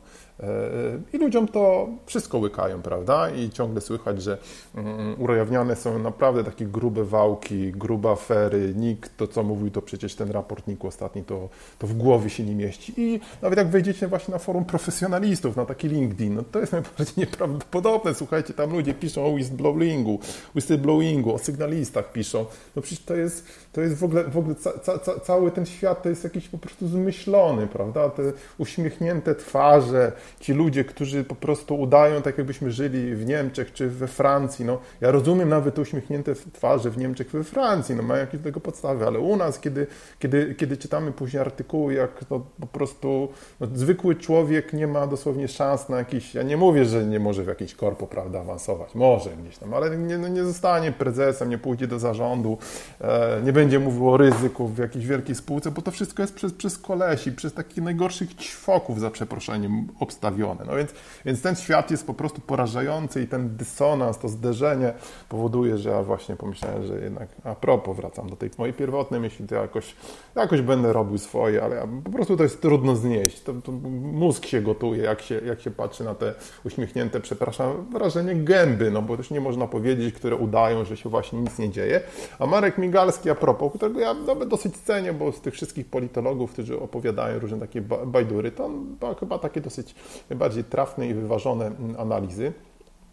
I 1.13 1.19
ludziom 1.19 1.49
to 1.49 1.89
wszystko 2.07 2.39
łykają, 2.39 2.83
prawda? 2.83 3.31
I 3.31 3.51
ciągle 3.51 3.81
słychać, 3.81 4.23
że 4.23 4.39
um, 4.75 5.15
urajawniane 5.19 5.77
są 5.77 5.99
naprawdę 5.99 6.45
takie 6.45 6.67
grube 6.67 7.05
wałki, 7.05 7.73
grube 7.73 8.11
afery. 8.11 8.75
Nikt 8.77 9.17
to, 9.17 9.27
co 9.27 9.43
mówił, 9.43 9.71
to 9.71 9.83
przecież 9.83 10.15
ten 10.15 10.31
raport 10.31 10.67
NIK 10.67 10.85
ostatni, 10.85 11.25
to, 11.25 11.49
to 11.79 11.87
w 11.87 11.93
głowie 11.93 12.31
się 12.31 12.45
nie 12.45 12.55
mieści. 12.55 12.95
I 12.97 13.21
nawet 13.43 13.59
jak 13.59 13.69
wejdziecie 13.69 14.09
właśnie 14.09 14.33
na 14.33 14.39
forum 14.39 14.65
profesjonalistów, 14.65 15.57
na 15.57 15.65
taki 15.65 15.89
LinkedIn, 15.89 16.35
no 16.35 16.43
to 16.53 16.61
jest 16.61 16.73
najbardziej 16.83 17.15
nieprawdopodobne. 17.17 18.15
Słuchajcie, 18.15 18.55
tam 18.55 18.73
ludzie 18.73 18.95
piszą 18.95 19.27
o 19.27 19.29
whistleblowingu, 19.29 20.19
whistleblowingu, 20.55 21.35
o 21.35 21.39
sygnalistach 21.39 22.13
piszą. 22.13 22.45
No 22.77 22.83
przecież 22.83 23.05
to 23.05 23.15
jest, 23.15 23.47
to 23.73 23.81
jest 23.81 23.95
w 23.99 24.05
ogóle, 24.05 24.25
w 24.25 24.39
ogóle 24.39 24.55
ca, 24.55 24.99
ca, 24.99 25.21
cały 25.21 25.51
ten 25.51 25.67
świat 25.67 26.03
to 26.03 26.09
jest 26.09 26.25
jakiś 26.25 26.49
po 26.49 26.59
prostu 26.59 26.89
zmyślony, 26.89 27.67
prawda? 27.67 28.11
Te 28.11 28.23
uśmiechnięte 28.59 29.35
twarze, 29.35 30.13
ci 30.41 30.53
ludzie, 30.53 30.85
którzy 30.85 31.25
po 31.25 31.35
prostu 31.35 31.81
udają 31.81 32.23
tak, 32.23 32.39
jakbyśmy 32.39 32.71
żyli 32.71 33.15
w 33.15 33.27
Niemczech 33.27 33.73
czy 33.73 33.89
we 33.89 34.07
Francji. 34.07 34.65
No, 34.65 34.79
ja 35.01 35.11
rozumiem 35.11 35.49
nawet 35.49 35.79
uśmiechnięte 35.79 36.35
twarze 36.53 36.91
w 36.91 36.99
Niemczech, 36.99 37.31
we 37.31 37.45
Francji, 37.45 37.95
no 37.95 38.03
mają 38.03 38.21
jakieś 38.21 38.41
do 38.41 38.45
tego 38.45 38.61
podstawy, 38.61 39.07
ale 39.07 39.19
u 39.19 39.37
nas, 39.37 39.61
kiedy, 39.61 39.87
kiedy, 40.19 40.55
kiedy 40.55 40.77
czytamy 40.77 41.13
później 41.13 41.41
artykuły, 41.41 41.95
jak 41.95 42.11
no, 42.31 42.47
po 42.61 42.67
prostu 42.67 43.29
no, 43.61 43.67
zwykły 43.75 44.17
człowiek 44.17 44.73
nie 44.73 44.87
ma 44.87 45.07
dosłownie 45.07 45.49
szans 45.49 45.89
na 45.89 45.97
jakiś, 45.97 46.35
ja 46.35 46.43
nie 46.43 46.57
mówię, 46.57 46.85
że 46.85 47.07
nie 47.07 47.21
może 47.21 47.45
w 47.45 47.47
jakiś 47.47 47.75
korpo, 47.75 48.07
prawda, 48.07 48.41
awansować, 48.41 48.95
może 48.95 49.31
gdzieś 49.31 49.59
tam, 49.59 49.75
ale 49.75 49.97
nie, 49.97 50.19
no, 50.19 50.29
nie 50.29 50.45
zostanie 50.45 50.93
prezesem, 50.93 51.51
nie 51.51 51.59
pójdzie 51.59 51.87
do 51.87 51.99
zarządu, 51.99 52.59
e, 53.01 53.41
nie 53.45 53.53
będzie 53.53 53.79
mówił 53.79 54.11
o 54.11 54.17
ryzyku 54.17 54.69
w 54.69 54.79
jakiejś 54.79 55.07
wielkiej 55.07 55.35
spółce, 55.35 55.71
bo 55.71 55.83
to 55.83 55.91
wszystko 55.91 56.23
jest 56.23 56.35
przez, 56.35 56.53
przez 56.53 56.79
kolesi, 56.79 57.33
przez 57.33 57.55
takich 57.55 57.85
najgorszych 57.85 58.35
ćwoków, 58.35 59.01
za 59.01 59.11
przeproszeniem, 59.11 59.89
obstawione. 60.13 60.65
No 60.67 60.77
więc, 60.77 60.91
więc 61.25 61.43
ten 61.43 61.57
świat 61.57 61.91
jest 61.91 62.07
po 62.07 62.15
prostu 62.15 62.41
porażający 62.41 63.23
i 63.23 63.27
ten 63.27 63.57
dysonans, 63.57 64.19
to 64.19 64.29
zderzenie 64.29 64.93
powoduje, 65.29 65.79
że 65.79 65.91
ja 65.91 66.03
właśnie 66.03 66.37
pomyślałem, 66.37 66.87
że 66.87 67.01
jednak 67.01 67.29
a 67.45 67.55
propos 67.55 67.97
wracam 67.97 68.31
do 68.31 68.37
tej 68.37 68.51
mojej 68.59 68.75
pierwotnej 68.75 69.21
myśli, 69.21 69.47
to 69.47 69.55
jakoś, 69.55 69.97
jakoś 70.35 70.61
będę 70.61 70.93
robił 70.93 71.19
swoje, 71.19 71.63
ale 71.63 71.77
ja, 71.77 71.89
po 72.05 72.11
prostu 72.11 72.37
to 72.37 72.43
jest 72.43 72.63
trudno 72.63 72.97
znieść. 72.97 73.43
To, 73.43 73.53
to 73.53 73.73
mózg 73.73 74.47
się 74.47 74.61
gotuje, 74.61 75.03
jak 75.03 75.23
się, 75.23 75.41
jak 75.47 75.61
się 75.61 75.71
patrzy 75.71 76.05
na 76.05 76.15
te 76.15 76.35
uśmiechnięte, 76.65 77.21
przepraszam, 77.21 77.87
wrażenie 77.93 78.35
gęby, 78.35 78.91
no 78.91 79.03
bo 79.03 79.17
też 79.17 79.31
nie 79.31 79.41
można 79.41 79.67
powiedzieć, 79.67 80.15
które 80.15 80.37
udają, 80.37 80.85
że 80.85 80.97
się 80.97 81.09
właśnie 81.09 81.41
nic 81.41 81.59
nie 81.59 81.71
dzieje. 81.71 82.01
A 82.39 82.47
Marek 82.47 82.79
Migalski, 82.79 83.31
a 83.31 83.35
propos, 83.35 83.73
którego 83.77 84.01
ja 84.01 84.15
nawet 84.15 84.49
dosyć 84.49 84.77
cenię, 84.77 85.13
bo 85.13 85.33
z 85.33 85.41
tych 85.41 85.55
wszystkich 85.55 85.87
politologów, 85.87 86.53
którzy 86.53 86.81
opowiadają 86.81 87.39
różne 87.39 87.59
takie 87.59 87.81
bajdury, 88.07 88.51
to 88.51 88.65
on 88.65 88.97
chyba 89.21 89.39
takie 89.39 89.61
dosyć 89.61 89.95
bardziej 90.31 90.65
trafne 90.65 91.09
i 91.09 91.15
wyważone 91.15 91.67
mm, 91.67 92.01
analizy. 92.01 92.53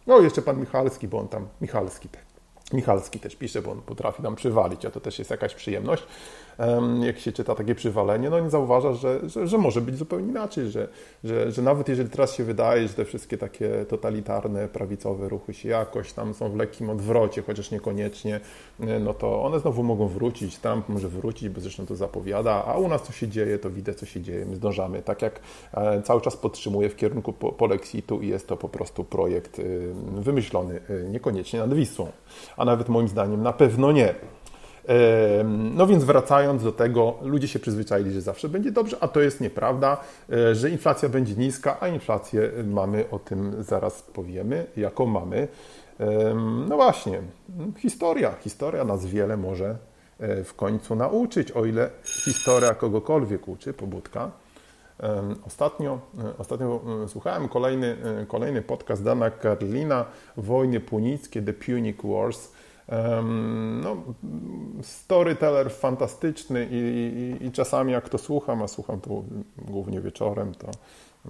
No 0.06 0.20
jeszcze 0.20 0.42
pan 0.42 0.60
Michalski, 0.60 1.08
bo 1.08 1.18
on 1.18 1.28
tam, 1.28 1.48
Michalski. 1.60 2.08
Michalski 2.72 3.20
też 3.20 3.36
pisze, 3.36 3.62
bo 3.62 3.70
on 3.70 3.82
potrafi 3.82 4.22
nam 4.22 4.36
przywalić, 4.36 4.84
a 4.84 4.90
to 4.90 5.00
też 5.00 5.18
jest 5.18 5.30
jakaś 5.30 5.54
przyjemność 5.54 6.02
jak 7.02 7.18
się 7.18 7.32
czyta 7.32 7.54
takie 7.54 7.74
przywalenie, 7.74 8.30
no 8.30 8.40
nie 8.40 8.50
zauważa, 8.50 8.92
że, 8.92 9.28
że, 9.28 9.46
że, 9.46 9.58
może 9.58 9.80
być 9.80 9.96
zupełnie 9.96 10.28
inaczej, 10.28 10.70
że, 10.70 10.88
że, 11.24 11.52
że 11.52 11.62
nawet 11.62 11.88
jeżeli 11.88 12.10
teraz 12.10 12.34
się 12.34 12.44
wydaje, 12.44 12.88
że 12.88 12.94
te 12.94 13.04
wszystkie 13.04 13.38
takie 13.38 13.84
totalitarne, 13.88 14.68
prawicowe 14.68 15.28
ruchy 15.28 15.54
się 15.54 15.68
jakoś 15.68 16.12
tam 16.12 16.34
są 16.34 16.50
w 16.50 16.56
lekkim 16.56 16.90
odwrocie, 16.90 17.42
chociaż 17.42 17.70
niekoniecznie, 17.70 18.40
no 19.00 19.14
to 19.14 19.42
one 19.42 19.60
znowu 19.60 19.82
mogą 19.82 20.08
wrócić, 20.08 20.58
Trump 20.58 20.88
może 20.88 21.08
wrócić, 21.08 21.48
bo 21.48 21.60
zresztą 21.60 21.86
to 21.86 21.96
zapowiada, 21.96 22.64
a 22.64 22.78
u 22.78 22.88
nas 22.88 23.02
co 23.02 23.12
się 23.12 23.28
dzieje, 23.28 23.58
to 23.58 23.70
widać 23.70 23.98
co 23.98 24.06
się 24.06 24.20
dzieje, 24.20 24.46
my 24.46 24.56
zdążamy, 24.56 25.02
tak 25.02 25.22
jak 25.22 25.40
e, 25.74 26.02
cały 26.02 26.20
czas 26.20 26.36
podtrzymuję 26.36 26.88
w 26.88 26.96
kierunku 26.96 27.32
polexitu 27.32 28.20
i 28.20 28.28
jest 28.28 28.48
to 28.48 28.56
po 28.56 28.68
prostu 28.68 29.04
projekt 29.04 29.58
y, 29.58 29.92
wymyślony 30.14 30.80
niekoniecznie 31.10 31.58
nad 31.58 31.74
Wisłą, 31.74 32.12
a 32.56 32.64
nawet 32.64 32.88
moim 32.88 33.08
zdaniem 33.08 33.42
na 33.42 33.52
pewno 33.52 33.92
nie. 33.92 34.14
No 35.74 35.86
więc 35.86 36.04
wracając 36.04 36.64
do 36.64 36.72
tego, 36.72 37.14
ludzie 37.22 37.48
się 37.48 37.58
przyzwyczaili, 37.58 38.12
że 38.12 38.20
zawsze 38.20 38.48
będzie 38.48 38.72
dobrze, 38.72 38.96
a 39.00 39.08
to 39.08 39.20
jest 39.20 39.40
nieprawda, 39.40 39.96
e, 40.32 40.54
że 40.54 40.70
inflacja 40.70 41.08
będzie 41.08 41.34
niska, 41.34 41.76
a 41.80 41.88
inflację 41.88 42.50
mamy, 42.66 43.04
o 43.10 43.18
tym 43.18 43.62
zaraz 43.62 44.02
powiemy, 44.02 44.66
jaką 44.76 45.06
mamy. 45.06 45.48
No 46.68 46.76
właśnie, 46.76 47.20
historia. 47.78 48.34
Historia 48.40 48.84
nas 48.84 49.06
wiele 49.06 49.36
może 49.36 49.76
e, 50.20 50.44
w 50.44 50.54
końcu 50.54 50.94
nauczyć, 50.94 51.52
o 51.52 51.64
ile 51.64 51.90
historia 52.04 52.74
kogokolwiek 52.74 53.48
uczy, 53.48 53.72
pobudka. 53.72 54.30
Ostatnio, 55.46 56.00
e, 56.18 56.38
ostatnio 56.38 56.80
słuchałem 57.08 57.48
kolejny, 57.48 57.96
kolejny 58.28 58.62
podcast 58.62 59.04
Dana 59.04 59.30
Karlina, 59.30 60.04
Wojny 60.36 60.80
Punickie, 60.80 61.42
The 61.42 61.52
Punic 61.52 61.96
Wars. 62.04 62.52
No, 63.82 63.96
storyteller 64.82 65.72
fantastyczny 65.72 66.68
i, 66.70 66.76
i, 66.76 67.46
i, 67.46 67.52
czasami 67.52 67.92
jak 67.92 68.08
to 68.08 68.18
słucham, 68.18 68.62
a 68.62 68.68
słucham 68.68 69.00
to 69.00 69.22
głównie 69.58 70.00
wieczorem, 70.00 70.54
to, 70.54 70.70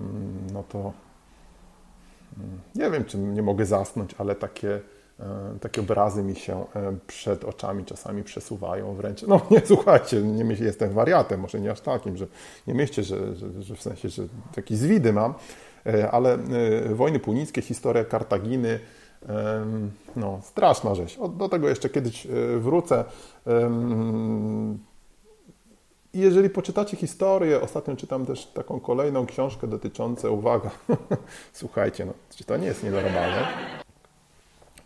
mm, 0.00 0.46
no 0.52 0.64
to 0.68 0.78
mm, 0.78 2.60
nie 2.74 2.90
wiem, 2.90 3.04
czy 3.04 3.18
nie 3.18 3.42
mogę 3.42 3.66
zasnąć, 3.66 4.14
ale 4.18 4.34
takie, 4.34 4.80
e, 5.20 5.58
takie 5.60 5.80
obrazy 5.80 6.22
mi 6.22 6.36
się 6.36 6.64
e, 6.74 6.96
przed 7.06 7.44
oczami 7.44 7.84
czasami 7.84 8.22
przesuwają 8.22 8.94
wręcz. 8.94 9.22
No 9.22 9.40
nie, 9.50 9.62
słuchajcie, 9.64 10.22
nie 10.22 10.44
myślę, 10.44 10.66
jestem 10.66 10.90
wariatem, 10.90 11.40
może 11.40 11.60
nie 11.60 11.70
aż 11.70 11.80
takim, 11.80 12.16
że 12.16 12.26
nie 12.66 12.74
myślcie, 12.74 13.02
że, 13.02 13.36
że, 13.36 13.62
że 13.62 13.76
w 13.76 13.82
sensie, 13.82 14.08
że 14.08 14.22
jakieś 14.56 14.78
zwidy 14.78 15.12
mam, 15.12 15.34
e, 15.86 16.10
ale 16.10 16.38
wojny 16.94 17.18
punickie, 17.18 17.62
historia 17.62 18.04
Kartaginy, 18.04 18.80
no, 20.16 20.40
straszna 20.42 20.94
rzecz. 20.94 21.18
Do 21.38 21.48
tego 21.48 21.68
jeszcze 21.68 21.88
kiedyś 21.88 22.26
e, 22.26 22.30
wrócę. 22.58 23.04
Jeżeli 26.14 26.50
poczytacie 26.50 26.96
historię, 26.96 27.60
ostatnio 27.60 27.96
czytam 27.96 28.26
też 28.26 28.46
taką 28.46 28.80
kolejną 28.80 29.26
książkę 29.26 29.66
dotyczącą, 29.66 30.30
uwaga, 30.30 30.70
słuchajcie, 31.52 32.04
no, 32.04 32.12
czy 32.36 32.44
to 32.44 32.56
nie 32.56 32.66
jest 32.66 32.84
nienormalne? 32.84 33.46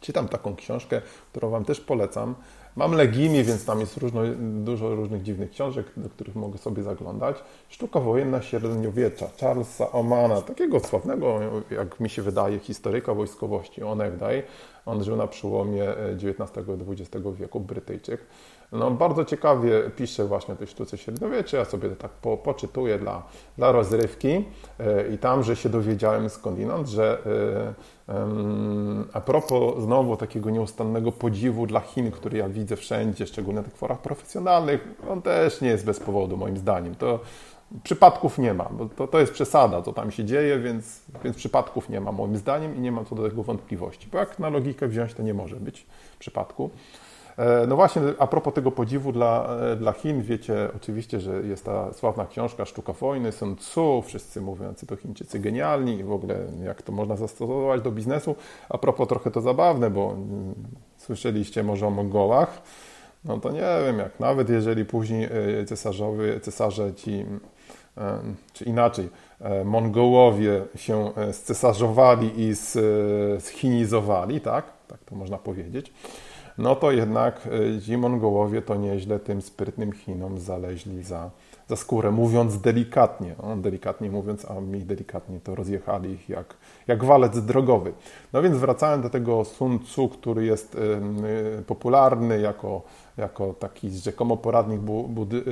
Czytam 0.04 0.28
taką 0.28 0.56
książkę, 0.56 1.02
którą 1.32 1.50
Wam 1.50 1.64
też 1.64 1.80
polecam. 1.80 2.34
Mam 2.76 2.92
Legimi, 2.92 3.44
więc 3.44 3.64
tam 3.64 3.80
jest 3.80 3.96
różno, 3.96 4.20
dużo 4.38 4.94
różnych 4.94 5.22
dziwnych 5.22 5.50
książek, 5.50 5.86
do 5.96 6.08
których 6.08 6.34
mogę 6.34 6.58
sobie 6.58 6.82
zaglądać. 6.82 7.36
Sztuka 7.68 8.00
wojenna 8.00 8.42
średniowiecza 8.42 9.26
Charlesa 9.40 9.92
Omana, 9.92 10.42
takiego 10.42 10.80
sławnego, 10.80 11.40
jak 11.70 12.00
mi 12.00 12.10
się 12.10 12.22
wydaje, 12.22 12.58
historyka 12.58 13.14
wojskowości, 13.14 13.82
onegdaj. 13.82 14.42
On 14.86 15.04
żył 15.04 15.16
na 15.16 15.26
przełomie 15.26 15.84
XIX 16.12 16.68
i 16.68 17.02
XX 17.02 17.26
wieku, 17.38 17.60
Brytyjczyk. 17.60 18.20
No, 18.72 18.90
bardzo 18.90 19.24
ciekawie 19.24 19.90
pisze 19.96 20.24
właśnie 20.24 20.54
o 20.54 20.56
tej 20.56 20.66
sztuce 20.66 20.98
średniowiecza. 20.98 21.56
Ja 21.56 21.64
sobie 21.64 21.90
tak 21.90 22.10
po, 22.10 22.36
poczytuję 22.36 22.98
dla, 22.98 23.22
dla 23.58 23.72
rozrywki 23.72 24.44
e, 24.80 25.08
i 25.08 25.18
tam, 25.18 25.42
że 25.42 25.56
się 25.56 25.68
dowiedziałem 25.68 26.30
skądinąd, 26.30 26.88
że 26.88 27.18
e, 27.26 27.93
a 29.12 29.20
propos 29.20 29.82
znowu 29.82 30.16
takiego 30.16 30.50
nieustannego 30.50 31.12
podziwu 31.12 31.66
dla 31.66 31.80
Chin, 31.80 32.10
który 32.10 32.38
ja 32.38 32.48
widzę 32.48 32.76
wszędzie, 32.76 33.26
szczególnie 33.26 33.60
na 33.60 33.66
tych 33.66 33.76
forach 33.76 33.98
profesjonalnych, 33.98 34.88
on 35.10 35.22
też 35.22 35.60
nie 35.60 35.68
jest 35.68 35.84
bez 35.84 36.00
powodu 36.00 36.36
moim 36.36 36.56
zdaniem. 36.56 36.94
To 36.94 37.20
przypadków 37.82 38.38
nie 38.38 38.54
ma, 38.54 38.64
bo 38.64 38.86
to, 38.86 39.06
to 39.06 39.20
jest 39.20 39.32
przesada, 39.32 39.82
co 39.82 39.92
tam 39.92 40.10
się 40.10 40.24
dzieje, 40.24 40.58
więc, 40.58 41.02
więc 41.24 41.36
przypadków 41.36 41.88
nie 41.88 42.00
ma 42.00 42.12
moim 42.12 42.36
zdaniem 42.36 42.76
i 42.76 42.80
nie 42.80 42.92
mam 42.92 43.04
co 43.04 43.14
do 43.14 43.28
tego 43.28 43.42
wątpliwości. 43.42 44.08
Bo 44.12 44.18
jak 44.18 44.38
na 44.38 44.48
logikę 44.48 44.88
wziąć, 44.88 45.14
to 45.14 45.22
nie 45.22 45.34
może 45.34 45.56
być 45.56 45.86
przypadku. 46.18 46.70
E, 47.36 47.66
no 47.66 47.76
właśnie, 47.76 48.02
a 48.18 48.26
propos 48.26 48.54
tego 48.54 48.70
podziwu 48.70 49.12
dla, 49.12 49.56
e, 49.72 49.76
dla 49.76 49.92
Chin, 49.92 50.22
wiecie 50.22 50.68
oczywiście, 50.76 51.20
że 51.20 51.42
jest 51.42 51.64
ta 51.64 51.92
sławna 51.92 52.26
książka 52.26 52.64
Sztuka 52.64 52.92
wojny, 52.92 53.32
Sun 53.32 53.56
Tzu, 53.56 54.02
wszyscy 54.06 54.40
mówiący 54.40 54.86
to 54.86 54.96
Chińczycy 54.96 55.38
genialni 55.38 55.98
i 55.98 56.04
w 56.04 56.12
ogóle 56.12 56.36
jak 56.64 56.82
to 56.82 56.92
można 56.92 57.16
zastosować 57.16 57.82
do 57.82 57.90
biznesu. 57.90 58.36
A 58.68 58.78
propos 58.78 59.08
trochę 59.08 59.30
to 59.30 59.40
zabawne, 59.40 59.90
bo 59.90 60.12
mm, 60.12 60.54
słyszeliście 60.96 61.62
może 61.62 61.86
o 61.86 61.90
Mongołach, 61.90 62.62
no 63.24 63.38
to 63.38 63.50
nie 63.50 63.78
wiem, 63.86 63.98
jak 63.98 64.20
nawet 64.20 64.48
jeżeli 64.48 64.84
później 64.84 65.24
e, 65.24 65.64
cesarzowie, 65.64 66.40
cesarze 66.40 66.94
ci, 66.94 67.24
czy 68.52 68.64
inaczej, 68.64 69.08
Mongołowie 69.64 70.64
się 70.76 71.12
scesarzowali 71.32 72.32
i 72.36 72.52
schinizowali, 73.40 74.40
tak? 74.40 74.64
Tak 74.88 74.98
to 75.04 75.14
można 75.14 75.38
powiedzieć 75.38 75.92
no 76.58 76.76
to 76.76 76.92
jednak 76.92 77.48
ci 77.86 77.96
Mongołowie 77.96 78.62
to 78.62 78.76
nieźle 78.76 79.18
tym 79.18 79.42
sprytnym 79.42 79.92
Chinom 79.92 80.38
zaleźli 80.38 81.02
za, 81.02 81.30
za 81.68 81.76
skórę, 81.76 82.10
mówiąc 82.10 82.60
delikatnie. 82.60 83.34
No, 83.42 83.56
delikatnie 83.56 84.10
mówiąc, 84.10 84.50
a 84.50 84.60
mi 84.60 84.80
delikatnie 84.80 85.40
to 85.40 85.54
rozjechali 85.54 86.10
ich 86.10 86.28
jak, 86.28 86.54
jak 86.86 87.04
walec 87.04 87.38
drogowy. 87.38 87.92
No 88.32 88.42
więc 88.42 88.56
wracając 88.56 89.02
do 89.02 89.10
tego 89.10 89.44
Sun 89.44 89.78
Tzu, 89.78 90.08
który 90.08 90.44
jest 90.44 90.74
y, 91.60 91.62
popularny 91.62 92.40
jako, 92.40 92.82
jako 93.16 93.54
taki 93.54 93.90
rzekomo 93.90 94.36
poradnik, 94.36 94.80
bu, 94.80 95.08
budy, 95.08 95.44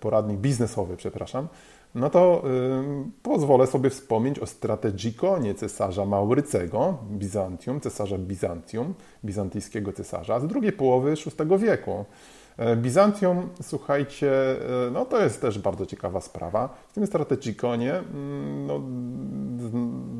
poradnik 0.00 0.38
biznesowy, 0.38 0.96
przepraszam, 0.96 1.48
no 1.94 2.10
to 2.10 2.42
pozwolę 3.22 3.66
sobie 3.66 3.90
wspomnieć 3.90 4.38
o 4.38 4.46
strategikonie 4.46 5.54
cesarza 5.54 6.04
Maurycego, 6.04 6.98
Bizantium, 7.10 7.80
cesarza 7.80 8.18
Bizancjum, 8.18 8.94
bizantyjskiego 9.24 9.92
cesarza 9.92 10.40
z 10.40 10.46
drugiej 10.46 10.72
połowy 10.72 11.14
VI 11.14 11.58
wieku. 11.58 12.04
E, 12.58 12.76
Bizancjum, 12.76 13.48
słuchajcie, 13.62 14.30
e, 14.86 14.90
no 14.90 15.04
to 15.04 15.22
jest 15.22 15.40
też 15.40 15.58
bardzo 15.58 15.86
ciekawa 15.86 16.20
sprawa. 16.20 16.68
W 16.88 16.92
tym 16.92 17.06
strategikonie 17.06 17.94
mm, 17.94 18.66
no, 18.66 18.80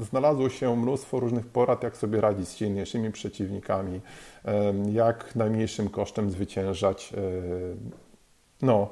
znalazło 0.04 0.48
się 0.48 0.76
mnóstwo 0.76 1.20
różnych 1.20 1.46
porad, 1.46 1.82
jak 1.82 1.96
sobie 1.96 2.20
radzić 2.20 2.48
z 2.48 2.56
silniejszymi 2.56 3.12
przeciwnikami, 3.12 4.00
e, 4.44 4.74
jak 4.92 5.36
najmniejszym 5.36 5.88
kosztem 5.88 6.30
zwyciężać 6.30 7.12
no, 8.62 8.88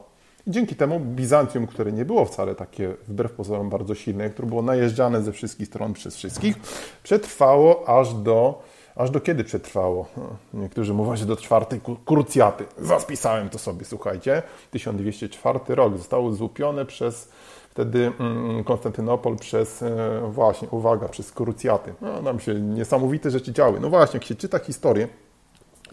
Dzięki 0.46 0.76
temu 0.76 1.00
Bizancjum, 1.00 1.66
które 1.66 1.92
nie 1.92 2.04
było 2.04 2.24
wcale 2.24 2.54
takie 2.54 2.94
wbrew 3.08 3.32
pozorom 3.32 3.70
bardzo 3.70 3.94
silne, 3.94 4.30
które 4.30 4.48
było 4.48 4.62
najeżdżane 4.62 5.22
ze 5.22 5.32
wszystkich 5.32 5.66
stron 5.66 5.92
przez 5.92 6.16
wszystkich, 6.16 6.56
przetrwało 7.02 7.88
aż 7.88 8.14
do 8.14 8.62
Aż 8.96 9.10
do 9.10 9.20
kiedy 9.20 9.44
przetrwało? 9.44 10.06
No, 10.16 10.36
niektórzy 10.54 10.94
mówią, 10.94 11.16
że 11.16 11.26
do 11.26 11.36
czwartej 11.36 11.80
krucjaty. 12.04 12.64
Zaspisałem 12.78 13.50
to 13.50 13.58
sobie, 13.58 13.84
słuchajcie. 13.84 14.42
1204 14.70 15.60
rok 15.68 15.96
zostało 15.96 16.32
złupione 16.32 16.84
przez 16.86 17.28
wtedy 17.70 18.12
mm, 18.20 18.64
Konstantynopol 18.64 19.36
przez, 19.36 19.82
e, 19.82 20.20
właśnie, 20.30 20.68
uwaga, 20.68 21.08
przez 21.08 21.32
krucjaty. 21.32 21.94
No, 22.00 22.22
nam 22.22 22.40
się 22.40 22.54
niesamowite 22.54 23.30
rzeczy 23.30 23.52
działy. 23.52 23.80
No 23.80 23.90
właśnie, 23.90 24.16
jak 24.16 24.24
się 24.24 24.34
czyta 24.34 24.58
historię, 24.58 25.08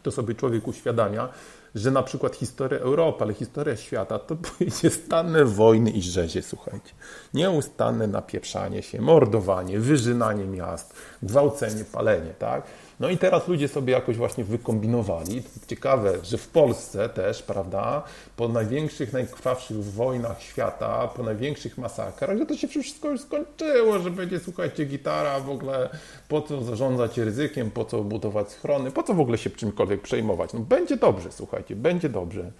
to 0.03 0.11
sobie 0.11 0.35
człowiek 0.35 0.67
uświadamia, 0.67 1.29
że 1.75 1.91
na 1.91 2.03
przykład 2.03 2.35
historia 2.35 2.79
Europy, 2.79 3.23
ale 3.23 3.33
historia 3.33 3.75
świata 3.75 4.19
to 4.19 4.37
stane 5.05 5.45
wojny 5.45 5.89
i 5.89 6.01
rzezie, 6.01 6.41
słuchajcie. 6.41 6.93
Nieustanne 7.33 8.07
napieprzanie 8.07 8.83
się, 8.83 9.01
mordowanie, 9.01 9.79
wyżynanie 9.79 10.45
miast, 10.45 10.93
gwałcenie, 11.23 11.85
palenie, 11.85 12.33
tak? 12.39 12.63
No 13.01 13.09
i 13.09 13.17
teraz 13.17 13.47
ludzie 13.47 13.67
sobie 13.67 13.93
jakoś 13.93 14.17
właśnie 14.17 14.43
wykombinowali. 14.43 15.43
Ciekawe, 15.67 16.13
że 16.23 16.37
w 16.37 16.47
Polsce 16.47 17.09
też, 17.09 17.43
prawda, 17.43 18.03
po 18.35 18.47
największych, 18.47 19.13
najkrwawszych 19.13 19.83
wojnach 19.83 20.41
świata, 20.41 21.07
po 21.07 21.23
największych 21.23 21.77
masakrach, 21.77 22.37
że 22.37 22.45
to 22.45 22.57
się 22.57 22.67
wszystko 22.67 23.09
już 23.09 23.21
skończyło, 23.21 23.99
że 23.99 24.11
będzie, 24.11 24.39
słuchajcie, 24.39 24.85
gitara, 24.85 25.39
w 25.39 25.49
ogóle 25.49 25.89
po 26.27 26.41
co 26.41 26.61
zarządzać 26.61 27.17
ryzykiem, 27.17 27.71
po 27.71 27.85
co 27.85 28.03
budować 28.03 28.51
schrony, 28.51 28.91
po 28.91 29.03
co 29.03 29.13
w 29.13 29.19
ogóle 29.19 29.37
się 29.37 29.49
czymkolwiek 29.49 30.01
przejmować. 30.01 30.53
No 30.53 30.59
będzie 30.59 30.97
dobrze, 30.97 31.31
słuchajcie, 31.31 31.60
będzie 31.69 32.09
dobrze. 32.09 32.51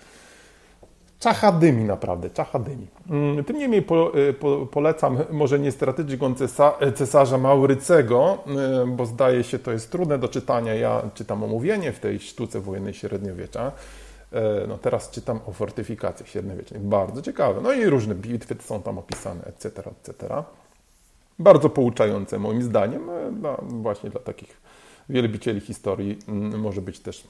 Czacha 1.22 1.52
dymi 1.52 1.84
naprawdę, 1.84 2.30
czacha 2.30 2.60
dymi. 2.60 2.88
Mm, 3.10 3.44
tym 3.44 3.58
niemniej 3.58 3.82
po, 3.82 4.18
y, 4.20 4.34
po, 4.34 4.66
polecam 4.66 5.18
może 5.32 5.60
nie 5.60 5.72
strategiką 5.72 6.36
cesarza 6.96 7.38
Maurycego, 7.38 8.38
y, 8.84 8.88
bo 8.88 9.06
zdaje 9.06 9.44
się 9.44 9.60
to 9.60 9.72
jest 9.72 9.92
trudne 9.92 10.18
do 10.18 10.28
czytania. 10.28 10.74
Ja 10.74 11.02
czytam 11.14 11.44
omówienie 11.44 11.92
w 11.92 12.00
tej 12.00 12.20
sztuce 12.20 12.60
wojennej 12.60 12.94
średniowiecza. 12.94 13.72
Y, 14.34 14.68
no 14.68 14.78
teraz 14.78 15.12
czytam 15.12 15.40
o 15.46 15.52
fortyfikacjach 15.52 16.30
średniowiecznych. 16.30 16.82
Bardzo 16.82 17.22
ciekawe. 17.22 17.62
No 17.62 17.74
i 17.74 17.86
różne 17.86 18.16
bitwy 18.16 18.56
są 18.60 18.82
tam 18.82 18.98
opisane, 18.98 19.44
etc., 19.44 19.84
etc. 19.92 20.44
Bardzo 21.40 21.70
pouczające 21.70 22.40
moim 22.40 22.64
zdaniem. 22.64 23.10
Dla, 23.32 23.58
właśnie 23.62 24.10
dla 24.10 24.22
takich 24.22 24.58
wielbicieli 25.10 25.60
historii 25.60 26.20
może 26.58 26.82
być 26.82 27.00
też 27.00 27.24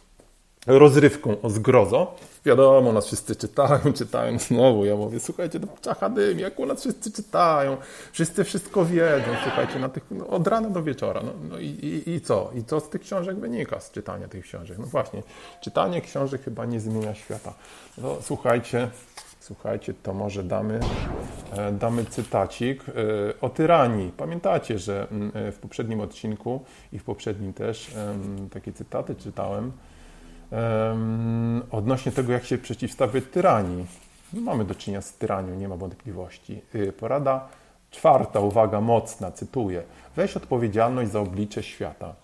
rozrywką 0.67 1.41
o 1.41 1.49
zgrozo. 1.49 2.15
Wiadomo, 2.45 2.93
nas 2.93 3.05
wszyscy 3.05 3.35
czytają, 3.35 3.93
czytają 3.97 4.39
znowu. 4.39 4.85
Ja 4.85 4.95
mówię, 4.95 5.19
słuchajcie, 5.19 5.59
to 5.59 5.67
czacha 5.81 6.09
dym, 6.09 6.39
jak 6.39 6.59
u 6.59 6.65
nas 6.65 6.79
wszyscy 6.79 7.11
czytają, 7.11 7.77
wszyscy 8.11 8.43
wszystko 8.43 8.85
wiedzą, 8.85 9.27
słuchajcie, 9.43 9.79
na 9.79 9.89
tych, 9.89 10.03
no, 10.11 10.27
od 10.27 10.47
rana 10.47 10.69
do 10.69 10.83
wieczora. 10.83 11.21
No, 11.23 11.31
no 11.49 11.59
i, 11.59 11.65
i, 11.65 12.09
i, 12.09 12.21
co? 12.21 12.51
I 12.55 12.63
co 12.63 12.79
z 12.79 12.89
tych 12.89 13.01
książek 13.01 13.39
wynika, 13.39 13.79
z 13.79 13.91
czytania 13.91 14.27
tych 14.27 14.43
książek? 14.43 14.77
No 14.77 14.85
właśnie, 14.85 15.23
czytanie 15.61 16.01
książek 16.01 16.41
chyba 16.43 16.65
nie 16.65 16.79
zmienia 16.79 17.15
świata. 17.15 17.53
No, 17.97 18.17
słuchajcie, 18.21 18.89
słuchajcie, 19.39 19.93
to 20.03 20.13
może 20.13 20.43
damy, 20.43 20.79
e, 21.51 21.71
damy 21.71 22.05
cytacik 22.05 22.83
e, 22.89 22.93
o 23.41 23.49
tyranii. 23.49 24.11
Pamiętacie, 24.17 24.79
że 24.79 25.07
mm, 25.11 25.31
e, 25.33 25.51
w 25.51 25.57
poprzednim 25.57 26.01
odcinku 26.01 26.65
i 26.93 26.99
w 26.99 27.03
poprzednim 27.03 27.53
też 27.53 27.91
takie 28.53 28.73
cytaty 28.73 29.15
czytałem, 29.15 29.71
odnośnie 31.71 32.11
tego, 32.11 32.31
jak 32.31 32.45
się 32.45 32.57
przeciwstawiać 32.57 33.23
tyranii. 33.31 33.85
Mamy 34.33 34.65
do 34.65 34.75
czynienia 34.75 35.01
z 35.01 35.13
tyranią, 35.13 35.55
nie 35.55 35.67
ma 35.67 35.75
wątpliwości. 35.75 36.61
Y, 36.75 36.93
porada 36.93 37.47
czwarta, 37.91 38.39
uwaga 38.39 38.81
mocna, 38.81 39.31
cytuję. 39.31 39.83
Weź 40.15 40.37
odpowiedzialność 40.37 41.11
za 41.11 41.19
oblicze 41.19 41.63
świata. 41.63 42.15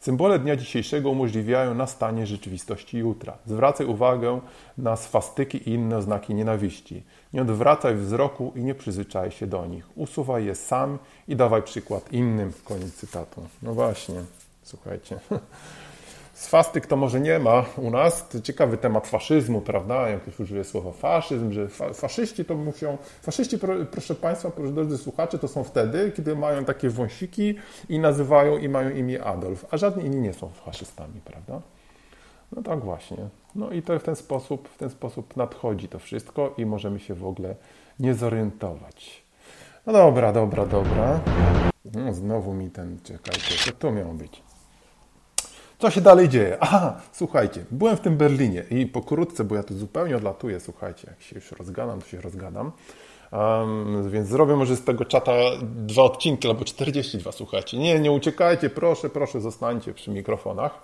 Symbole 0.00 0.38
dnia 0.38 0.56
dzisiejszego 0.56 1.10
umożliwiają 1.10 1.74
nastanie 1.74 2.26
rzeczywistości 2.26 2.98
jutra. 2.98 3.38
Zwracaj 3.46 3.86
uwagę 3.86 4.40
na 4.78 4.96
swastyki 4.96 5.58
i 5.58 5.70
inne 5.70 6.02
znaki 6.02 6.34
nienawiści. 6.34 7.02
Nie 7.32 7.42
odwracaj 7.42 7.94
wzroku 7.94 8.52
i 8.56 8.64
nie 8.64 8.74
przyzwyczaj 8.74 9.30
się 9.30 9.46
do 9.46 9.66
nich. 9.66 9.88
Usuwaj 9.94 10.44
je 10.44 10.54
sam 10.54 10.98
i 11.28 11.36
dawaj 11.36 11.62
przykład 11.62 12.12
innym. 12.12 12.52
Koniec 12.64 12.94
cytatu. 12.94 13.46
No 13.62 13.74
właśnie, 13.74 14.14
słuchajcie. 14.62 15.18
Swastyk 16.34 16.86
to 16.86 16.96
może 16.96 17.20
nie 17.20 17.38
ma 17.38 17.64
u 17.76 17.90
nas. 17.90 18.28
To 18.28 18.40
ciekawy 18.40 18.78
temat 18.78 19.06
faszyzmu, 19.06 19.60
prawda? 19.60 20.08
Jak 20.08 20.22
ktoś 20.22 20.40
użyje 20.40 20.64
słowa 20.64 20.92
faszyzm, 20.92 21.52
że 21.52 21.68
fa 21.68 21.92
faszyści 21.92 22.44
to 22.44 22.56
muszą. 22.56 22.98
Faszyści, 23.22 23.58
proszę 23.90 24.14
Państwa, 24.14 24.50
proszę 24.50 24.72
drodzy 24.72 24.98
słuchacze, 24.98 25.38
to 25.38 25.48
są 25.48 25.64
wtedy, 25.64 26.12
kiedy 26.16 26.36
mają 26.36 26.64
takie 26.64 26.90
wąsiki 26.90 27.54
i 27.88 27.98
nazywają 27.98 28.58
i 28.58 28.68
mają 28.68 28.90
imię 28.90 29.24
Adolf, 29.24 29.66
a 29.70 29.76
żadni 29.76 30.04
inni 30.04 30.20
nie 30.20 30.32
są 30.32 30.48
faszystami, 30.48 31.20
prawda? 31.24 31.60
No 32.52 32.62
tak 32.62 32.80
właśnie. 32.80 33.28
No 33.54 33.70
i 33.70 33.82
to 33.82 33.98
w 33.98 34.02
ten 34.02 34.16
sposób, 34.16 34.68
w 34.68 34.78
ten 34.78 34.90
sposób 34.90 35.36
nadchodzi 35.36 35.88
to 35.88 35.98
wszystko 35.98 36.54
i 36.58 36.66
możemy 36.66 37.00
się 37.00 37.14
w 37.14 37.26
ogóle 37.26 37.56
nie 37.98 38.14
zorientować. 38.14 39.24
No 39.86 39.92
dobra, 39.92 40.32
dobra, 40.32 40.66
dobra. 40.66 41.20
No, 41.94 42.12
znowu 42.12 42.54
mi 42.54 42.70
ten, 42.70 42.98
czekajcie, 43.04 43.72
to 43.72 43.78
tu 43.78 43.92
miał 43.92 44.12
być. 44.12 44.42
Co 45.78 45.90
się 45.90 46.00
dalej 46.00 46.28
dzieje? 46.28 46.56
Aha, 46.60 47.00
słuchajcie, 47.12 47.64
byłem 47.70 47.96
w 47.96 48.00
tym 48.00 48.16
Berlinie 48.16 48.64
i 48.70 48.86
pokrótce, 48.86 49.44
bo 49.44 49.54
ja 49.54 49.62
tu 49.62 49.74
zupełnie 49.74 50.16
odlatuję, 50.16 50.60
słuchajcie, 50.60 51.06
jak 51.10 51.22
się 51.22 51.36
już 51.36 51.52
rozgadam, 51.52 52.00
to 52.00 52.06
się 52.06 52.20
rozgadam. 52.20 52.72
Um, 53.32 54.10
więc 54.10 54.28
zrobię 54.28 54.56
może 54.56 54.76
z 54.76 54.84
tego 54.84 55.04
czata 55.04 55.32
dwa 55.62 56.02
odcinki 56.02 56.48
albo 56.48 56.64
42, 56.64 57.32
słuchajcie. 57.32 57.78
Nie, 57.78 57.98
nie 57.98 58.12
uciekajcie, 58.12 58.70
proszę, 58.70 59.10
proszę, 59.10 59.40
zostańcie 59.40 59.94
przy 59.94 60.10
mikrofonach. 60.10 60.82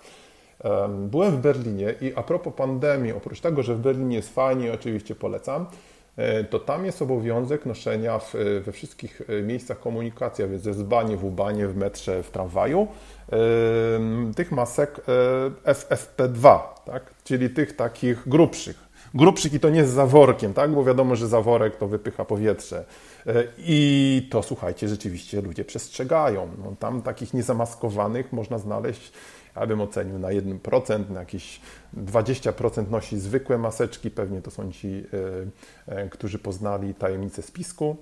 Um, 0.63 1.09
byłem 1.09 1.31
w 1.31 1.39
Berlinie 1.39 1.95
i 2.01 2.13
a 2.15 2.23
propos 2.23 2.53
pandemii, 2.53 3.11
oprócz 3.11 3.41
tego, 3.41 3.63
że 3.63 3.75
w 3.75 3.79
Berlinie 3.79 4.15
jest 4.15 4.33
fajnie, 4.33 4.73
oczywiście 4.73 5.15
polecam, 5.15 5.65
to 6.49 6.59
tam 6.59 6.85
jest 6.85 7.01
obowiązek 7.01 7.65
noszenia 7.65 8.19
w, 8.19 8.33
we 8.65 8.71
wszystkich 8.71 9.21
e, 9.29 9.41
miejscach 9.41 9.79
komunikacji, 9.79 10.43
a 10.43 10.47
więc 10.47 10.67
w 10.67 10.73
zbanie, 10.73 11.17
w 11.17 11.25
ubanie, 11.25 11.67
w 11.67 11.77
metrze, 11.77 12.23
w 12.23 12.31
tramwaju, 12.31 12.87
tych 14.35 14.51
masek 14.51 15.01
e, 15.65 15.73
FFP2, 15.73 16.59
tak? 16.85 17.03
czyli 17.23 17.49
tych 17.49 17.75
takich 17.75 18.29
grubszych. 18.29 18.91
Grubszych 19.13 19.53
i 19.53 19.59
to 19.59 19.69
nie 19.69 19.85
z 19.85 19.89
zaworkiem, 19.89 20.53
tak? 20.53 20.71
bo 20.71 20.83
wiadomo, 20.83 21.15
że 21.15 21.27
zaworek 21.27 21.75
to 21.75 21.87
wypycha 21.87 22.25
powietrze. 22.25 22.85
E, 23.27 23.43
I 23.57 24.27
to 24.31 24.43
słuchajcie, 24.43 24.87
rzeczywiście 24.87 25.41
ludzie 25.41 25.65
przestrzegają. 25.65 26.49
No, 26.63 26.75
tam 26.79 27.01
takich 27.01 27.33
niezamaskowanych 27.33 28.33
można 28.33 28.57
znaleźć, 28.57 29.11
ja 29.55 29.67
bym 29.67 29.81
ocenił 29.81 30.19
na 30.19 30.27
1%, 30.27 31.09
na 31.09 31.19
jakieś 31.19 31.61
20% 31.97 32.89
nosi 32.89 33.19
zwykłe 33.19 33.57
maseczki, 33.57 34.11
pewnie 34.11 34.41
to 34.41 34.51
są 34.51 34.71
ci, 34.71 35.03
e, 35.87 36.09
którzy 36.09 36.39
poznali 36.39 36.93
tajemnicę 36.93 37.41
spisku 37.41 37.97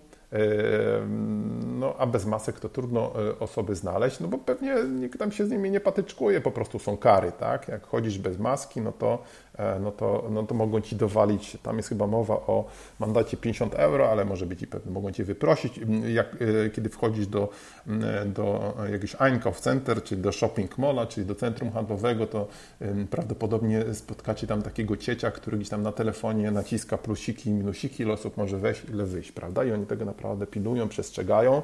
no, 1.66 1.96
a 1.98 2.06
bez 2.06 2.26
masek 2.26 2.60
to 2.60 2.70
trudno 2.70 3.14
e, 3.30 3.40
osoby 3.40 3.76
znaleźć, 3.76 4.20
no 4.20 4.28
bo 4.28 4.38
pewnie 4.38 4.76
nikt 4.84 5.20
tam 5.20 5.32
się 5.32 5.46
z 5.46 5.52
nimi 5.52 5.72
nie 5.72 5.80
patyczkuje, 5.80 6.42
po 6.42 6.52
prostu 6.52 6.80
są 6.80 6.98
kary, 6.98 7.32
tak? 7.32 7.68
Jak 7.68 7.88
chodzisz 7.88 8.18
bez 8.18 8.40
maski, 8.40 8.82
no 8.82 8.92
to 8.92 9.24
e, 9.49 9.49
no 9.80 9.92
to, 9.92 10.24
no 10.32 10.44
to 10.44 10.56
mogą 10.56 10.82
Ci 10.82 10.96
dowalić, 10.96 11.58
tam 11.64 11.78
jest 11.78 11.90
chyba 11.90 12.08
mowa 12.08 12.34
o 12.34 12.66
mandacie 13.00 13.38
50 13.38 13.74
euro, 13.74 14.12
ale 14.12 14.26
może 14.26 14.46
być 14.46 14.62
i 14.62 14.68
pewnie 14.68 14.92
mogą 14.92 15.12
Cię 15.12 15.24
wyprosić, 15.24 15.80
jak, 16.08 16.38
e, 16.66 16.70
kiedy 16.70 16.90
wchodzisz 16.90 17.28
do, 17.28 17.50
do 18.26 18.74
jakiegoś 18.86 19.16
Einkauf 19.20 19.60
Center, 19.60 20.04
czyli 20.04 20.22
do 20.22 20.32
shopping 20.32 20.78
malla, 20.78 21.06
czyli 21.06 21.26
do 21.26 21.36
centrum 21.36 21.72
handlowego, 21.72 22.28
to 22.28 22.48
prawdopodobnie 23.10 23.94
spotkacie 23.94 24.48
tam 24.48 24.62
takiego 24.62 24.98
ciecia, 24.98 25.32
który 25.32 25.58
gdzieś 25.58 25.70
tam 25.70 25.84
na 25.84 25.92
telefonie 25.92 26.52
naciska 26.52 26.98
plusiki 26.98 27.50
i 27.50 27.54
minusiki, 27.54 28.04
ile 28.04 28.14
osób 28.14 28.38
może 28.38 28.58
wejść, 28.58 28.86
ile 28.94 29.06
wyjść, 29.06 29.32
prawda? 29.32 29.64
I 29.64 29.72
oni 29.72 29.86
tego 29.86 30.06
naprawdę 30.06 30.48
pilnują, 30.48 30.90
przestrzegają. 30.90 31.62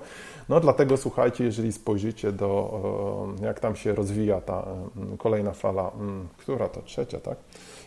No 0.49 0.59
dlatego 0.59 0.97
słuchajcie, 0.97 1.43
jeżeli 1.43 1.71
spojrzycie 1.71 2.31
do, 2.31 3.35
jak 3.41 3.59
tam 3.59 3.75
się 3.75 3.95
rozwija 3.95 4.41
ta 4.41 4.65
kolejna 5.17 5.51
fala, 5.51 5.91
która 6.37 6.69
to 6.69 6.81
trzecia, 6.81 7.19
tak? 7.19 7.37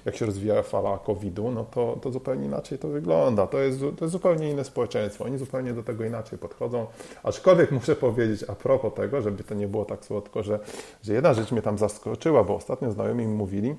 Jak 0.05 0.17
się 0.17 0.27
rozwija 0.27 0.63
fala 0.63 0.99
COVID-u, 0.99 1.51
no 1.51 1.65
to, 1.65 1.99
to 2.03 2.11
zupełnie 2.11 2.47
inaczej 2.47 2.79
to 2.79 2.89
wygląda. 2.89 3.47
To 3.47 3.59
jest, 3.59 3.81
to 3.81 4.05
jest 4.05 4.13
zupełnie 4.13 4.51
inne 4.51 4.65
społeczeństwo. 4.65 5.25
Oni 5.25 5.39
zupełnie 5.39 5.73
do 5.73 5.83
tego 5.83 6.05
inaczej 6.05 6.39
podchodzą. 6.39 6.87
Aczkolwiek 7.23 7.73
muszę 7.73 7.97
powiedzieć 7.97 8.45
a 8.49 8.55
propos 8.55 8.95
tego, 8.95 9.23
żeby 9.23 9.45
to 9.45 9.55
nie 9.55 9.69
było 9.69 9.85
tak 9.85 10.05
słodko, 10.05 10.43
że, 10.43 10.59
że 11.03 11.15
jedna 11.15 11.35
rzecz 11.35 11.53
mnie 11.53 11.63
tam 11.63 11.79
zaskoczyła, 11.79 12.45
bo 12.45 12.55
ostatnio 12.55 12.93
znajomi 12.93 13.27
mi 13.27 13.35
mówili, 13.35 13.77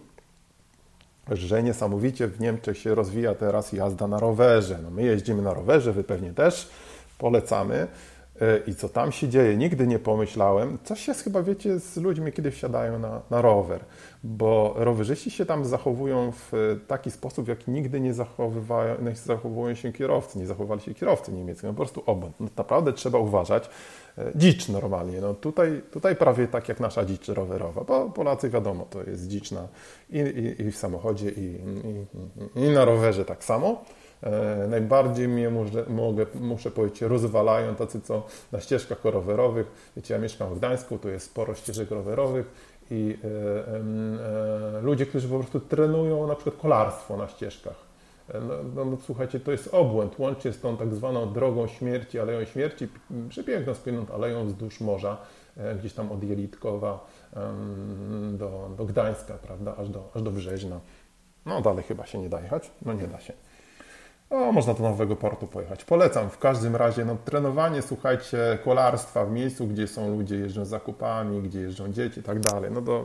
że 1.32 1.63
niesamowicie 1.63 2.27
w 2.27 2.39
Niemczech 2.39 2.77
się 2.77 2.95
rozwija 2.95 3.36
teraz 3.36 3.73
jazda 3.73 4.08
na 4.08 4.19
rowerze. 4.19 4.79
No 4.84 4.89
my 4.89 5.03
jeździmy 5.03 5.41
na 5.41 5.53
rowerze, 5.53 5.93
wy 5.93 6.03
pewnie 6.03 6.34
też 6.34 6.69
polecamy. 7.17 7.88
E, 8.41 8.60
I 8.67 8.75
co 8.75 8.89
tam 8.89 9.12
się 9.12 9.30
dzieje? 9.30 9.58
Nigdy 9.58 9.88
nie 9.88 9.99
pomyślałem. 9.99 10.78
Coś 10.84 11.08
jest 11.08 11.23
chyba, 11.23 11.43
wiecie, 11.43 11.80
z 11.80 11.97
ludźmi, 11.97 12.32
kiedy 12.32 12.52
wsiadają 12.52 12.99
na, 12.99 13.21
na 13.30 13.41
rower, 13.41 13.80
bo 14.23 14.73
rowerzyści 14.78 15.32
się 15.32 15.45
tam 15.45 15.65
zachowują 15.65 16.32
w 16.32 16.80
taki 16.88 17.12
sposób, 17.12 17.45
w 17.45 17.47
jaki 17.47 17.71
nigdy 17.71 17.99
nie, 17.99 18.13
nie 19.02 19.15
zachowują 19.15 19.75
się 19.75 19.93
kierowcy, 19.93 20.39
nie 20.39 20.45
zachowali 20.45 20.82
się 20.82 20.93
kierowcy 20.93 21.32
niemieccy. 21.32 21.65
No 21.65 21.73
po 21.73 21.78
prostu 21.78 22.04
obłęd. 22.06 22.36
No, 22.39 22.47
naprawdę 22.58 22.93
trzeba 22.93 23.19
uważać. 23.19 23.69
E, 24.17 24.32
dzicz 24.36 24.69
normalnie. 24.69 25.21
No 25.21 25.34
tutaj, 25.34 25.82
tutaj 25.91 26.15
prawie 26.15 26.47
tak 26.47 26.69
jak 26.69 26.80
nasza 26.80 27.06
dzicz 27.06 27.28
rowerowa, 27.28 27.84
bo 27.84 28.10
Polacy 28.10 28.49
wiadomo, 28.49 28.86
to 28.89 29.04
jest 29.04 29.28
dzicz 29.28 29.52
na, 29.52 29.67
i, 30.10 30.17
i, 30.17 30.62
i 30.62 30.71
w 30.71 30.78
samochodzie, 30.78 31.30
i, 31.30 31.58
i 32.56 32.69
na 32.69 32.86
rowerze 32.86 33.25
tak 33.25 33.43
samo. 33.43 33.84
E, 34.23 34.67
najbardziej 34.67 35.27
mnie 35.27 35.49
muszę, 35.49 35.86
mogę, 35.88 36.25
muszę 36.39 36.71
powiedzieć 36.71 37.01
rozwalają 37.01 37.75
tacy, 37.75 38.01
co 38.01 38.23
na 38.51 38.60
ścieżkach 38.60 39.05
rowerowych. 39.05 39.91
Wiecie, 39.95 40.13
ja 40.13 40.19
mieszkam 40.19 40.55
w 40.55 40.58
Gdańsku, 40.58 40.97
tu 40.97 41.10
jest 41.10 41.25
sporo 41.25 41.55
ścieżek 41.55 41.91
rowerowych 41.91 42.45
i 42.91 43.17
e, 43.23 44.77
e, 44.77 44.82
ludzie, 44.82 45.05
którzy 45.05 45.27
po 45.27 45.39
prostu 45.39 45.60
trenują 45.60 46.27
na 46.27 46.36
przykład 46.36 46.55
kolarstwo 46.55 47.17
na 47.17 47.27
ścieżkach. 47.27 47.75
E, 48.29 48.41
no, 48.41 48.53
no, 48.75 48.86
no, 48.86 48.97
słuchajcie, 49.05 49.39
to 49.39 49.51
jest 49.51 49.73
obłęd, 49.73 50.19
łącznie 50.19 50.53
z 50.53 50.60
tą 50.60 50.77
tak 50.77 50.95
zwaną 50.95 51.34
drogą 51.34 51.67
śmierci, 51.67 52.19
aleją 52.19 52.45
śmierci, 52.45 52.88
przepiękną, 53.29 53.73
spłynną 53.73 54.05
aleją 54.13 54.45
wzdłuż 54.45 54.82
morza, 54.82 55.17
e, 55.58 55.75
gdzieś 55.75 55.93
tam 55.93 56.12
od 56.12 56.23
Jelitkowa 56.23 57.08
do, 58.32 58.69
do 58.77 58.86
Gdańska, 58.86 59.34
prawda, 59.34 59.75
aż 59.77 59.89
do, 59.89 60.10
aż 60.15 60.21
do 60.21 60.32
Wrzeźna. 60.32 60.79
No 61.45 61.62
dalej 61.62 61.84
chyba 61.84 62.05
się 62.05 62.19
nie 62.19 62.29
da 62.29 62.41
jechać, 62.41 62.71
no 62.82 62.93
nie 62.93 63.08
da 63.08 63.19
się. 63.19 63.34
O, 64.29 64.51
można 64.51 64.73
do 64.73 64.83
Nowego 64.83 65.15
Portu 65.15 65.47
pojechać. 65.47 65.85
Polecam 65.85 66.29
w 66.29 66.37
każdym 66.37 66.75
razie. 66.75 67.05
No, 67.05 67.17
trenowanie, 67.25 67.81
słuchajcie, 67.81 68.57
kolarstwa 68.63 69.25
w 69.25 69.31
miejscu, 69.31 69.67
gdzie 69.67 69.87
są 69.87 70.17
ludzie, 70.17 70.35
jeżdżą 70.35 70.65
zakupami, 70.65 71.41
gdzie 71.41 71.59
jeżdżą 71.59 71.91
dzieci 71.91 72.19
i 72.19 72.23
tak 72.23 72.39
dalej. 72.39 72.71
No, 72.71 72.81
do, 72.81 73.03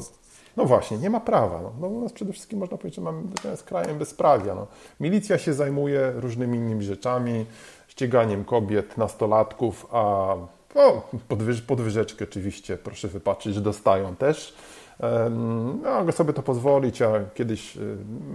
no 0.56 0.64
właśnie, 0.64 0.98
nie 0.98 1.10
ma 1.10 1.20
prawa. 1.20 1.62
No, 1.62 1.72
no 1.80 1.86
u 1.86 2.00
nas 2.00 2.12
przede 2.12 2.32
wszystkim 2.32 2.58
można 2.58 2.76
powiedzieć, 2.76 2.96
że 2.96 3.02
mamy 3.02 3.22
z 3.56 3.62
krajem 3.62 3.98
bezprawia. 3.98 4.54
No. 4.54 4.66
Milicja 5.00 5.38
się 5.38 5.54
zajmuje 5.54 6.12
różnymi 6.14 6.58
innymi 6.58 6.84
rzeczami, 6.84 7.46
ściganiem 7.88 8.44
kobiet, 8.44 8.96
nastolatków, 8.96 9.86
a 9.90 10.34
o, 10.74 11.08
podwyż, 11.28 11.62
podwyżeczkę 11.62 12.24
oczywiście, 12.24 12.76
proszę 12.76 13.08
wypatrzyć, 13.08 13.54
że 13.54 13.60
dostają 13.60 14.16
też. 14.16 14.54
Mogę 15.82 16.12
sobie 16.12 16.32
to 16.32 16.42
pozwolić. 16.42 17.00
Ja 17.00 17.10
kiedyś 17.34 17.78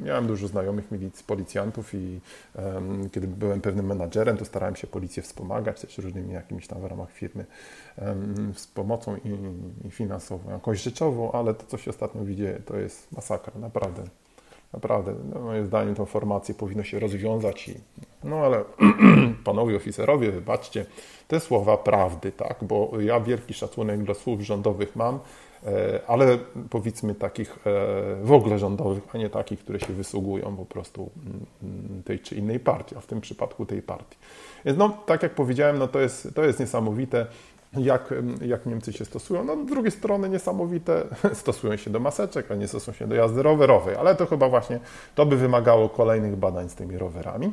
miałem 0.04 0.28
dużo 0.28 0.48
znajomych 0.48 0.86
policjantów 1.28 1.94
i 1.94 2.20
kiedy 3.12 3.28
byłem 3.28 3.62
pewnym 3.62 3.86
menadżerem, 3.86 4.38
to 4.38 4.46
starałem 4.46 4.76
się 4.76 4.88
policję 4.88 5.24
wspomagać 5.24 5.82
też 5.82 5.98
różnymi 5.98 6.34
jakimiś 6.34 6.68
tam 6.68 6.82
w 6.82 6.86
ramach 6.86 7.12
firmy 7.12 7.46
z 8.56 8.68
pomocą 8.68 9.16
i, 9.16 9.30
i 9.88 9.92
finansową, 9.92 10.52
jakąś 10.52 10.82
rzeczową, 10.82 11.32
ale 11.32 11.54
to, 11.54 11.66
co 11.66 11.78
się 11.78 11.92
ostatnio 11.92 12.26
widzi, 12.26 12.44
to 12.66 12.78
jest 12.78 13.12
masakra, 13.12 13.54
naprawdę. 13.60 14.04
Naprawdę, 14.74 15.16
no, 15.34 15.40
moim 15.40 15.66
zdaniem 15.66 15.96
tą 15.96 16.06
formację 16.06 16.56
powinno 16.56 16.84
się 16.84 17.00
rozwiązać 17.00 17.68
i, 17.68 17.74
no 18.24 18.36
ale 18.36 18.64
panowie 19.44 19.76
oficerowie, 19.76 20.32
wybaczcie, 20.32 20.86
te 21.28 21.40
słowa 21.40 21.78
prawdy, 21.78 22.32
tak, 22.32 22.58
bo 22.62 22.92
ja 23.00 23.20
wielki 23.20 23.54
szacunek 23.54 24.04
dla 24.04 24.14
słów 24.14 24.42
rządowych 24.42 24.96
mam, 24.96 25.20
E, 25.66 26.00
ale 26.08 26.38
powiedzmy 26.70 27.16
takich 27.16 27.58
e, 27.58 27.62
w 28.24 28.32
ogóle 28.32 28.60
rządowych, 28.60 29.04
a 29.14 29.18
nie 29.18 29.30
takich, 29.30 29.60
które 29.60 29.80
się 29.80 29.94
wysługują 29.94 30.56
po 30.58 30.66
prostu 30.66 31.10
mm, 31.64 32.04
tej 32.04 32.20
czy 32.20 32.36
innej 32.36 32.60
partii, 32.60 32.96
a 32.98 33.02
w 33.02 33.06
tym 33.06 33.22
przypadku 33.22 33.66
tej 33.66 33.82
partii. 33.82 34.18
Więc 34.66 34.78
no, 34.78 34.90
tak 35.06 35.24
jak 35.24 35.36
powiedziałem, 35.36 35.78
no 35.78 35.88
to 35.88 36.00
jest, 36.00 36.36
to 36.36 36.44
jest 36.44 36.60
niesamowite, 36.60 37.26
jak, 37.78 38.14
jak 38.42 38.66
Niemcy 38.66 38.94
się 38.94 39.06
stosują. 39.06 39.44
No, 39.44 39.64
z 39.64 39.66
drugiej 39.66 39.92
strony 39.92 40.30
niesamowite, 40.30 41.04
stosują 41.34 41.78
się 41.78 41.92
do 41.92 42.00
maseczek, 42.00 42.52
a 42.52 42.56
nie 42.56 42.68
stosują 42.68 42.96
się 42.96 43.08
do 43.08 43.16
jazdy 43.16 43.44
rowerowej, 43.44 43.96
ale 43.96 44.16
to 44.16 44.26
chyba 44.26 44.50
właśnie, 44.50 44.80
to 45.16 45.26
by 45.26 45.38
wymagało 45.38 45.90
kolejnych 45.90 46.36
badań 46.36 46.70
z 46.70 46.76
tymi 46.76 46.98
rowerami. 46.98 47.52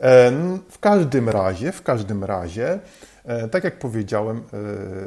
E, 0.00 0.32
w 0.70 0.78
każdym 0.78 1.28
razie, 1.28 1.72
w 1.72 1.82
każdym 1.82 2.24
razie, 2.24 2.78
tak 3.50 3.64
jak 3.64 3.78
powiedziałem, 3.78 4.36
e, 4.36 4.40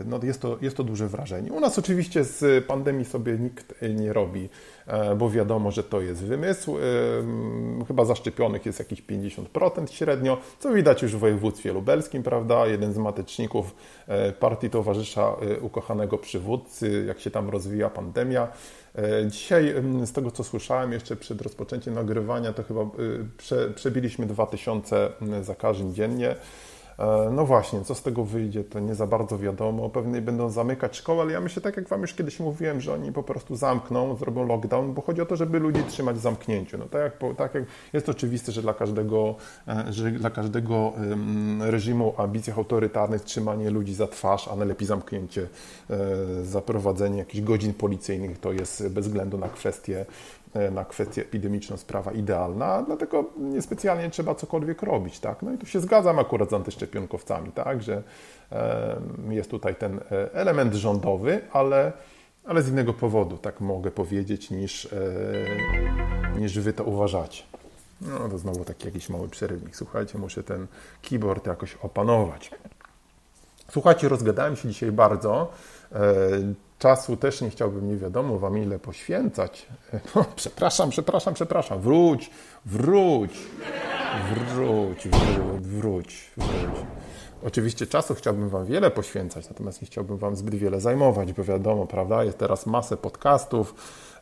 no 0.06 0.20
jest, 0.24 0.42
to, 0.42 0.58
jest 0.62 0.78
to 0.78 0.84
duże 0.84 1.08
wrażenie. 1.08 1.52
U 1.52 1.60
nas 1.60 1.80
oczywiście 1.80 2.24
z 2.24 2.66
pandemii 2.66 3.06
sobie 3.06 3.38
nikt 3.38 3.76
nie 3.96 4.14
robi, 4.14 4.50
e, 4.88 5.16
bo 5.16 5.30
wiadomo, 5.30 5.72
że 5.72 5.84
to 5.84 6.02
jest 6.02 6.24
wymysł. 6.24 6.78
Chyba 7.88 8.06
zaszczepionych 8.06 8.66
jest 8.66 8.80
jakieś 8.80 9.02
50% 9.02 9.92
średnio, 9.92 10.38
co 10.60 10.74
widać 10.74 11.02
już 11.02 11.16
w 11.16 11.20
województwie 11.20 11.74
lubelskim, 11.74 12.24
prawda? 12.24 12.68
Jeden 12.68 12.94
z 12.94 12.98
mateczników 12.98 13.76
partii 14.40 14.70
towarzysza 14.70 15.36
ukochanego 15.62 16.18
przywódcy, 16.18 17.06
jak 17.08 17.20
się 17.20 17.32
tam 17.32 17.50
rozwija 17.50 17.90
pandemia. 17.90 18.48
Dzisiaj, 19.28 19.74
z 20.06 20.12
tego 20.12 20.32
co 20.32 20.44
słyszałem 20.44 20.92
jeszcze 20.92 21.16
przed 21.16 21.42
rozpoczęciem 21.42 21.94
nagrywania, 21.94 22.54
to 22.54 22.64
chyba 22.64 22.82
prze, 23.38 23.70
przebiliśmy 23.70 24.26
2000 24.26 25.10
zakażeń 25.42 25.94
dziennie. 25.94 26.36
E, 27.00 27.30
no 27.32 27.46
właśnie, 27.46 27.82
co 27.82 27.96
z 27.96 28.02
tego 28.02 28.24
wyjdzie, 28.24 28.64
to 28.64 28.80
nie 28.80 28.96
za 28.96 29.08
bardzo 29.08 29.38
wiadomo. 29.38 29.90
Pewnie 29.90 30.22
będą 30.22 30.50
zamykać 30.50 30.98
szkoły, 30.98 31.22
ale 31.22 31.32
ja 31.32 31.42
myślę, 31.42 31.62
tak 31.62 31.78
jak 31.78 31.88
Wam 31.88 32.02
już 32.02 32.14
kiedyś 32.14 32.40
mówiłem, 32.40 32.82
że 32.82 32.94
oni 32.94 33.12
po 33.12 33.24
prostu 33.24 33.56
zamkną, 33.56 34.16
zrobią 34.16 34.48
lockdown, 34.48 34.94
bo 34.94 35.02
chodzi 35.02 35.22
o 35.22 35.26
to, 35.26 35.36
żeby 35.36 35.60
ludzi 35.60 35.84
trzymać 35.84 36.16
w 36.16 36.20
zamknięciu. 36.20 36.78
No 36.78 36.86
tak 36.86 37.02
jak, 37.02 37.38
tak 37.38 37.56
jak 37.56 37.64
jest 37.94 38.10
oczywiste, 38.10 38.52
że 38.52 38.62
dla 38.62 38.74
każdego, 38.74 39.36
e, 39.68 39.94
że 39.94 40.12
dla 40.12 40.30
każdego 40.30 40.94
reżimu 41.60 42.14
ambicjach 42.18 42.58
autorytarnych 42.58 43.22
trzymanie 43.22 43.70
ludzi 43.70 43.94
za 43.94 44.08
twarz, 44.08 44.48
a 44.48 44.56
najlepiej 44.56 44.88
zamknięcie, 44.88 45.48
e, 45.90 45.98
zaprowadzenie 46.44 47.18
jakichś 47.18 47.44
godzin 47.44 47.74
policyjnych 47.74 48.40
to 48.40 48.52
jest 48.52 48.88
bez 48.90 49.08
względu 49.08 49.38
na 49.38 49.50
kwestie 49.50 50.06
na 50.72 50.86
kwestię 50.86 51.22
epidemiczną 51.22 51.78
sprawa 51.78 52.12
idealna, 52.12 52.84
dlatego 52.84 53.26
niespecjalnie 53.38 54.10
trzeba 54.10 54.36
cokolwiek 54.36 54.82
robić. 54.82 55.20
Tak? 55.20 55.42
No 55.42 55.54
i 55.54 55.58
tu 55.58 55.66
się 55.66 55.80
zgadzam 55.80 56.20
akurat 56.20 56.50
z 56.50 56.54
antyszczepionkowcami, 56.54 57.52
tak? 57.52 57.84
że 57.84 58.04
jest 59.30 59.50
tutaj 59.50 59.76
ten 59.76 60.00
e, 60.12 60.34
element 60.34 60.74
rządowy, 60.74 61.42
ale, 61.52 61.92
ale 62.46 62.62
z 62.62 62.70
innego 62.70 62.94
powodu, 62.94 63.38
tak 63.38 63.62
mogę 63.62 63.92
powiedzieć, 63.92 64.50
niż, 64.50 64.86
e, 64.86 66.40
niż 66.40 66.60
wy 66.60 66.74
to 66.74 66.84
uważacie. 66.84 67.44
No 68.02 68.30
to 68.30 68.38
znowu 68.38 68.66
taki 68.66 68.86
jakiś 68.86 69.10
mały 69.10 69.30
przerywnik. 69.30 69.76
Słuchajcie, 69.76 70.18
muszę 70.18 70.44
ten 70.44 70.68
keyboard 71.10 71.48
jakoś 71.48 71.76
opanować. 71.76 72.52
Słuchajcie, 73.72 74.10
rozgadałem 74.10 74.56
się 74.56 74.70
dzisiaj 74.70 74.92
bardzo. 74.92 75.52
Czasu 76.82 77.18
też 77.18 77.42
nie 77.42 77.50
chciałbym 77.50 77.88
nie 77.88 77.98
wiadomo 77.98 78.40
wam 78.40 78.58
ile 78.58 78.80
poświęcać. 78.80 79.66
No, 80.16 80.26
przepraszam, 80.36 80.90
przepraszam, 80.90 81.34
przepraszam. 81.34 81.82
Wróć, 81.82 82.30
wróć, 82.66 83.32
wróć, 84.30 85.08
wróć, 85.08 85.08
wróć, 85.62 86.32
wróć. 86.38 86.86
Oczywiście 87.44 87.88
czasu 87.88 88.16
chciałbym 88.16 88.50
wam 88.50 88.66
wiele 88.66 88.92
poświęcać, 88.92 89.50
natomiast 89.50 89.82
nie 89.82 89.88
chciałbym 89.88 90.18
wam 90.18 90.36
zbyt 90.36 90.56
wiele 90.56 90.82
zajmować, 90.82 91.34
bo 91.34 91.44
wiadomo, 91.44 91.88
prawda, 91.88 92.24
jest 92.24 92.38
teraz 92.38 92.66
masę 92.66 92.98
podcastów. 92.98 93.76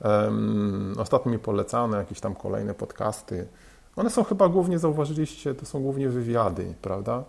Um, 0.04 0.96
ostatnio 0.98 1.32
mi 1.32 1.40
polecane 1.40 1.98
jakieś 1.98 2.20
tam 2.20 2.36
kolejne 2.36 2.74
podcasty. 2.74 3.48
One 3.96 4.10
są 4.10 4.24
chyba 4.24 4.50
głównie, 4.50 4.80
zauważyliście, 4.80 5.56
to 5.56 5.66
są 5.66 5.82
głównie 5.82 6.10
wywiady, 6.10 6.74
prawda? 6.82 7.24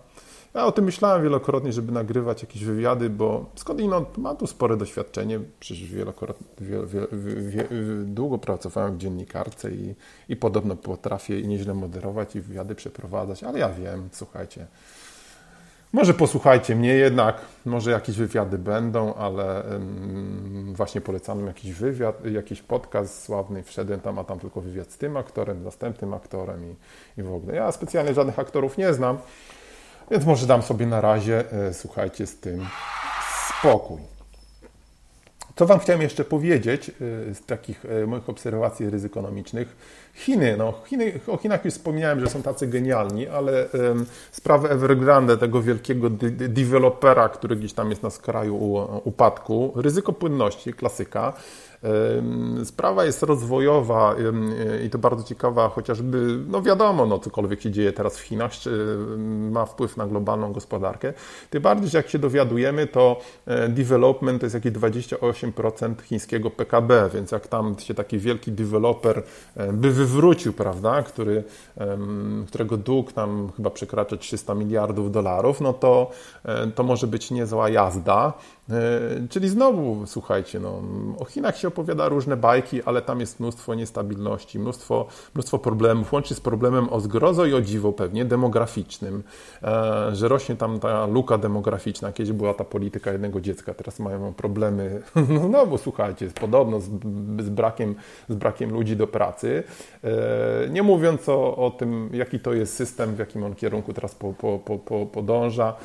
Ja 0.53 0.65
o 0.65 0.71
tym 0.71 0.85
myślałem 0.85 1.23
wielokrotnie, 1.23 1.73
żeby 1.73 1.91
nagrywać 1.91 2.41
jakieś 2.41 2.63
wywiady, 2.63 3.09
bo 3.09 3.45
skądinąd 3.55 4.17
mam 4.17 4.37
tu 4.37 4.47
spore 4.47 4.77
doświadczenie, 4.77 5.39
przecież 5.59 5.93
wielokrotnie, 5.93 6.47
wie, 6.61 6.77
wie, 6.85 7.07
wie, 7.41 7.67
długo 8.03 8.37
pracowałem 8.37 8.95
w 8.95 8.97
dziennikarce 8.97 9.71
i, 9.71 9.95
i 10.29 10.35
podobno 10.35 10.75
potrafię 10.75 11.39
i 11.39 11.47
nieźle 11.47 11.73
moderować 11.73 12.35
i 12.35 12.41
wywiady 12.41 12.75
przeprowadzać, 12.75 13.43
ale 13.43 13.59
ja 13.59 13.69
wiem, 13.69 14.09
słuchajcie, 14.11 14.67
może 15.93 16.13
posłuchajcie 16.13 16.75
mnie 16.75 16.93
jednak, 16.93 17.41
może 17.65 17.91
jakieś 17.91 18.17
wywiady 18.17 18.57
będą, 18.57 19.13
ale 19.13 19.63
właśnie 20.73 21.01
polecam 21.01 21.47
jakiś 21.47 21.73
wywiad, 21.73 22.25
jakiś 22.25 22.61
podcast 22.61 23.23
sławny, 23.23 23.63
wszedłem 23.63 23.99
tam, 23.99 24.19
a 24.19 24.23
tam 24.23 24.39
tylko 24.39 24.61
wywiad 24.61 24.91
z 24.91 24.97
tym 24.97 25.17
aktorem, 25.17 25.63
następnym 25.63 26.13
aktorem 26.13 26.71
i, 26.71 26.75
i 27.19 27.23
w 27.23 27.33
ogóle. 27.33 27.55
Ja 27.55 27.71
specjalnie 27.71 28.13
żadnych 28.13 28.39
aktorów 28.39 28.77
nie 28.77 28.93
znam, 28.93 29.17
więc 30.11 30.25
może 30.25 30.47
dam 30.47 30.61
sobie 30.61 30.85
na 30.85 31.01
razie, 31.01 31.51
e, 31.51 31.73
słuchajcie, 31.73 32.27
z 32.27 32.39
tym 32.39 32.67
spokój. 33.59 34.11
Co 35.55 35.65
Wam 35.65 35.79
chciałem 35.79 36.01
jeszcze 36.01 36.23
powiedzieć 36.23 36.89
e, 36.89 36.93
z 37.33 37.45
takich 37.45 37.85
e, 37.85 38.07
moich 38.07 38.29
obserwacji 38.29 38.89
ryzykonomicznych. 38.89 39.75
Chiny, 40.13 40.57
no 40.57 40.73
Chiny, 40.85 41.19
o 41.27 41.37
Chinach 41.37 41.65
już 41.65 41.73
wspomniałem, 41.73 42.19
że 42.19 42.27
są 42.27 42.41
tacy 42.41 42.67
genialni, 42.67 43.27
ale 43.27 43.67
um, 43.67 44.05
sprawę 44.31 44.69
Evergrande, 44.69 45.37
tego 45.37 45.61
wielkiego 45.61 46.09
dewelopera, 46.49 47.29
który 47.29 47.55
gdzieś 47.55 47.73
tam 47.73 47.89
jest 47.89 48.03
na 48.03 48.09
skraju 48.09 48.55
upadku, 49.03 49.73
ryzyko 49.75 50.13
płynności, 50.13 50.73
klasyka, 50.73 51.33
Sprawa 52.63 53.05
jest 53.05 53.23
rozwojowa 53.23 54.15
i 54.85 54.89
to 54.89 54.97
bardzo 54.97 55.23
ciekawa, 55.23 55.69
chociażby, 55.69 56.39
no 56.47 56.61
wiadomo, 56.61 57.05
no 57.05 57.19
cokolwiek 57.19 57.61
się 57.61 57.71
dzieje 57.71 57.93
teraz 57.93 58.17
w 58.17 58.21
Chinach, 58.21 58.51
ma 59.51 59.65
wpływ 59.65 59.97
na 59.97 60.07
globalną 60.07 60.53
gospodarkę. 60.53 61.13
Tym 61.49 61.61
bardziej, 61.61 61.89
że 61.89 61.97
jak 61.97 62.09
się 62.09 62.19
dowiadujemy, 62.19 62.87
to 62.87 63.19
e, 63.45 63.69
development 63.69 64.41
to 64.41 64.45
jest 64.45 64.53
jakieś 64.53 64.71
28% 64.71 66.01
chińskiego 66.01 66.49
PKB, 66.49 67.09
więc 67.13 67.31
jak 67.31 67.47
tam 67.47 67.75
się 67.79 67.93
taki 67.93 68.19
wielki 68.19 68.51
deweloper 68.51 69.23
e, 69.55 69.73
by 69.73 69.91
wywrócił, 69.91 70.53
prawda, 70.53 71.03
który, 71.03 71.43
którego 72.47 72.77
dług 72.77 73.13
tam 73.13 73.51
chyba 73.57 73.69
przekracza 73.69 74.17
300 74.17 74.55
miliardów 74.55 75.11
dolarów, 75.11 75.61
no 75.61 75.73
to, 75.73 76.11
e, 76.45 76.67
to 76.67 76.83
może 76.83 77.07
być 77.07 77.31
niezła 77.31 77.69
jazda. 77.69 78.33
E, 78.71 79.27
czyli 79.29 79.49
znowu, 79.49 80.03
słuchajcie, 80.05 80.59
no, 80.59 80.81
o 81.19 81.25
Chinach 81.25 81.57
się 81.57 81.67
opowiada 81.67 82.09
różne 82.09 82.37
bajki, 82.37 82.83
ale 82.83 83.01
tam 83.01 83.19
jest 83.19 83.39
mnóstwo 83.39 83.75
niestabilności, 83.75 84.59
mnóstwo, 84.59 85.07
mnóstwo 85.35 85.59
problemów, 85.59 86.13
łącznie 86.13 86.35
z 86.35 86.39
problemem 86.39 86.89
o 86.89 86.99
zgrozo 86.99 87.45
i 87.45 87.53
o 87.53 87.61
dziwo 87.61 87.93
pewnie 87.93 88.25
demograficznym, 88.25 89.23
e, 89.63 90.15
że 90.15 90.27
rośnie 90.27 90.55
tam 90.55 90.79
ta 90.79 91.05
luka 91.05 91.37
demograficzna. 91.37 92.11
Kiedyś 92.11 92.33
była 92.33 92.53
ta 92.53 92.63
polityka 92.63 93.11
jednego 93.11 93.41
dziecka, 93.41 93.73
teraz 93.73 93.99
mają 93.99 94.33
problemy, 94.33 95.01
no 95.29 95.39
znowu, 95.47 95.77
słuchajcie, 95.77 96.27
podobno 96.41 96.79
z, 96.79 96.89
z, 97.39 97.49
brakiem, 97.49 97.95
z 98.29 98.35
brakiem 98.35 98.73
ludzi 98.73 98.95
do 98.95 99.07
pracy. 99.07 99.63
E, 100.03 100.69
nie 100.69 100.83
mówiąc 100.83 101.29
o, 101.29 101.55
o 101.55 101.71
tym, 101.71 102.09
jaki 102.13 102.39
to 102.39 102.53
jest 102.53 102.75
system, 102.75 103.15
w 103.15 103.19
jakim 103.19 103.43
on 103.43 103.55
kierunku 103.55 103.93
teraz 103.93 104.15
po, 104.15 104.33
po, 104.33 104.59
po, 104.59 104.79
po 104.79 105.05
podąża. 105.05 105.75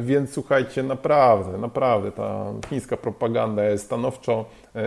Więc 0.00 0.32
słuchajcie, 0.32 0.82
naprawdę, 0.82 1.58
naprawdę 1.58 2.12
ta 2.12 2.44
chińska 2.68 2.96
propaganda 2.96 3.64
jest 3.64 3.84
stanowczo, 3.84 4.44
e, 4.74 4.80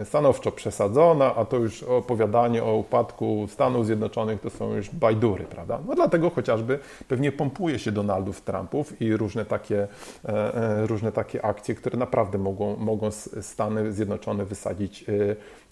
e, 0.00 0.04
stanowczo 0.04 0.52
przesadzona, 0.52 1.34
a 1.34 1.44
to 1.44 1.56
już 1.56 1.82
opowiadanie 1.82 2.64
o 2.64 2.76
upadku 2.76 3.46
Stanów 3.48 3.86
Zjednoczonych 3.86 4.40
to 4.40 4.50
są 4.50 4.74
już 4.74 4.90
bajdury, 4.90 5.44
prawda? 5.44 5.78
No 5.88 5.94
dlatego 5.94 6.30
chociażby 6.30 6.78
pewnie 7.08 7.32
pompuje 7.32 7.78
się 7.78 7.92
Donaldów 7.92 8.40
Trumpów 8.40 9.02
i 9.02 9.16
różne 9.16 9.44
takie, 9.44 9.88
e, 10.24 10.86
różne 10.86 11.12
takie 11.12 11.44
akcje, 11.44 11.74
które 11.74 11.98
naprawdę 11.98 12.38
mogą, 12.38 12.76
mogą 12.76 13.10
Stany 13.40 13.92
Zjednoczone 13.92 14.44
wysadzić 14.44 15.04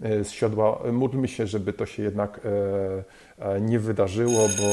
z 0.01 0.31
siodła. 0.31 0.79
Módlmy 0.93 1.29
się, 1.29 1.47
żeby 1.47 1.73
to 1.73 1.87
się 1.87 2.03
jednak 2.03 2.41
nie 3.61 3.79
wydarzyło, 3.79 4.41
bo 4.59 4.65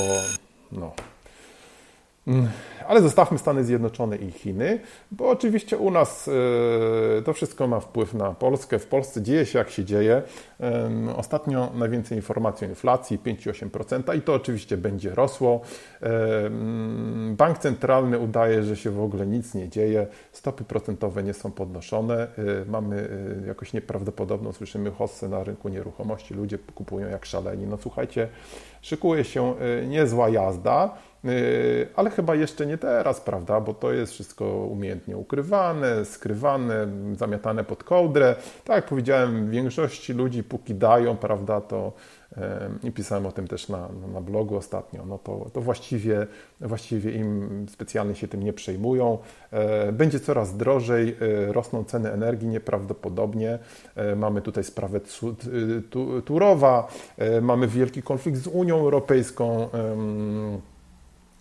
no, 0.72 0.92
ale 2.88 3.02
zostawmy 3.02 3.38
Stany 3.38 3.64
Zjednoczone 3.64 4.16
i 4.16 4.32
Chiny, 4.32 4.80
bo 5.12 5.30
oczywiście 5.30 5.78
u 5.78 5.92
nas 5.92 6.30
e, 7.20 7.22
to 7.22 7.34
wszystko 7.34 7.68
ma 7.68 7.80
wpływ 7.80 8.14
na 8.14 8.32
Polskę. 8.32 8.80
W 8.80 8.88
Polsce 8.88 9.22
dzieje 9.22 9.46
się 9.46 9.60
jak 9.60 9.70
się 9.70 9.86
dzieje. 9.86 10.22
Ostatnio 11.16 11.72
najwięcej 11.76 12.18
informacji 12.18 12.68
o 12.68 12.70
inflacji 12.70 13.20
5,8% 13.20 14.18
i 14.18 14.22
to 14.22 14.34
oczywiście 14.34 14.78
będzie 14.78 15.16
rosło. 15.16 15.62
Bank 17.32 17.58
centralny 17.58 18.20
udaje, 18.20 18.64
że 18.64 18.76
się 18.76 18.92
w 18.92 19.02
ogóle 19.02 19.28
nic 19.28 19.54
nie 19.54 19.70
dzieje. 19.70 20.08
Stopy 20.32 20.64
procentowe 20.64 21.24
nie 21.24 21.34
są 21.34 21.52
podnoszone. 21.52 22.24
E, 22.24 22.28
mamy 22.68 23.10
e, 23.44 23.48
jakoś 23.48 23.74
nieprawdopodobną, 23.74 24.54
słyszymy 24.54 24.92
hossę 24.92 25.30
na 25.30 25.44
rynku 25.44 25.70
nieruchomości. 25.70 26.34
Ludzie 26.34 26.58
kupują 26.58 27.10
jak 27.10 27.26
szaleni. 27.26 27.68
No 27.68 27.78
słuchajcie, 27.82 28.28
szykuje 28.82 29.24
się 29.24 29.56
niezła 29.88 30.30
jazda. 30.30 30.98
Yy, 31.28 31.88
ale 31.96 32.10
chyba 32.10 32.36
jeszcze 32.36 32.66
nie 32.66 32.78
teraz, 32.78 33.22
prawda? 33.22 33.62
Bo 33.62 33.74
to 33.74 33.92
jest 33.92 34.14
wszystko 34.14 34.46
umiejętnie 34.46 35.18
ukrywane, 35.18 36.06
skrywane, 36.06 36.88
zamiatane 37.16 37.64
pod 37.64 37.84
kołdrę. 37.84 38.36
Tak 38.64 38.76
jak 38.76 38.86
powiedziałem, 38.86 39.52
większości 39.52 40.14
ludzi 40.14 40.44
póki 40.44 40.76
dają, 40.76 41.18
prawda, 41.18 41.62
to 41.62 41.94
yy, 42.38 42.44
i 42.84 42.92
pisałem 42.92 43.26
o 43.26 43.32
tym 43.32 43.48
też 43.48 43.70
na, 43.70 43.90
na 44.14 44.22
blogu 44.22 44.58
ostatnio, 44.58 45.06
no 45.06 45.18
to, 45.18 45.46
to 45.54 45.62
właściwie, 45.62 46.28
właściwie 46.62 47.12
im 47.12 47.66
specjalnie 47.70 48.16
się 48.16 48.28
tym 48.28 48.44
nie 48.44 48.54
przejmują. 48.54 49.18
Yy, 49.86 49.92
będzie 49.92 50.20
coraz 50.20 50.58
drożej, 50.58 51.16
rosną 51.48 51.84
ceny 51.84 52.12
energii 52.12 52.48
nieprawdopodobnie. 52.48 53.60
Mamy 54.16 54.42
tutaj 54.42 54.64
sprawę 54.64 55.00
Turowa, 56.26 56.88
mamy 57.42 57.68
wielki 57.68 58.04
konflikt 58.04 58.38
z 58.38 58.48
Unią 58.48 58.80
Europejską. 58.80 59.70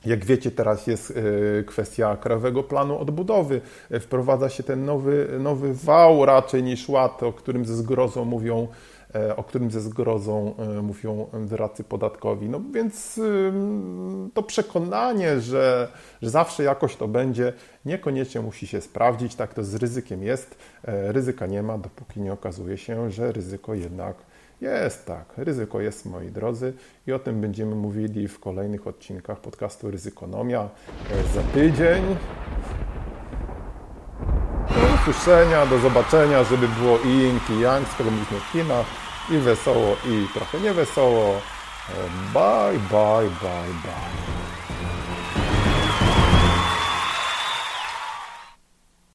Jak 0.06 0.24
wiecie, 0.24 0.50
teraz 0.50 0.86
jest 0.86 1.10
e, 1.10 1.64
kwestia 1.64 2.16
Krajowego 2.16 2.62
Planu 2.62 2.98
Odbudowy. 2.98 3.60
E, 3.90 4.00
wprowadza 4.00 4.48
się 4.48 4.62
ten 4.62 4.84
nowy, 4.84 5.28
nowy 5.40 5.74
wał 5.74 6.24
raczej 6.24 6.62
niż 6.62 6.88
ład, 6.88 7.22
o 7.22 7.32
którym 7.32 7.64
ze 7.64 7.76
zgrozą 7.76 8.24
mówią 8.24 8.68
e, 9.14 9.36
o 9.36 9.44
którym 9.44 9.70
ze 9.70 9.80
zgrozą 9.80 10.54
mówią 10.82 11.26
wyradcy 11.32 11.84
podatkowi. 11.84 12.48
No 12.48 12.60
więc 12.72 13.20
to 14.34 14.42
przekonanie, 14.42 15.40
że, 15.40 15.88
że 16.22 16.30
zawsze 16.30 16.62
jakoś 16.62 16.96
to 16.96 17.08
będzie, 17.08 17.52
niekoniecznie 17.84 18.40
musi 18.40 18.66
się 18.66 18.80
sprawdzić. 18.80 19.34
Tak 19.34 19.54
to 19.54 19.64
z 19.64 19.74
ryzykiem 19.74 20.22
jest. 20.22 20.58
Ryzyka 20.84 21.46
nie 21.46 21.62
ma, 21.62 21.78
dopóki 21.78 22.20
nie 22.20 22.32
okazuje 22.32 22.78
się, 22.78 23.10
że 23.10 23.32
ryzyko 23.32 23.74
jednak 23.74 24.16
jest 24.60 25.06
tak, 25.06 25.24
ryzyko 25.36 25.80
jest, 25.80 26.06
moi 26.06 26.30
drodzy, 26.30 26.72
i 27.06 27.12
o 27.12 27.18
tym 27.18 27.40
będziemy 27.40 27.74
mówili 27.74 28.28
w 28.28 28.40
kolejnych 28.40 28.86
odcinkach 28.86 29.40
podcastu 29.40 29.90
Ryzykonomia 29.90 30.60
e, 30.60 31.34
za 31.34 31.42
tydzień. 31.42 32.16
Do 34.68 34.94
usłyszenia, 34.94 35.66
do 35.66 35.78
zobaczenia, 35.78 36.44
żeby 36.44 36.68
było 36.68 36.98
i 36.98 37.08
yin, 37.08 37.40
i 37.50 37.60
yang, 37.60 37.88
skoro 37.88 38.10
mówiliśmy 38.10 38.36
o 38.36 38.52
kinach, 38.52 38.86
i 39.30 39.38
wesoło, 39.38 39.96
i 40.06 40.26
trochę 40.34 40.60
niewesoło. 40.60 41.24
E, 41.28 41.40
bye, 42.32 42.80
bye, 42.90 43.30
bye, 43.40 43.72
bye. 43.82 44.25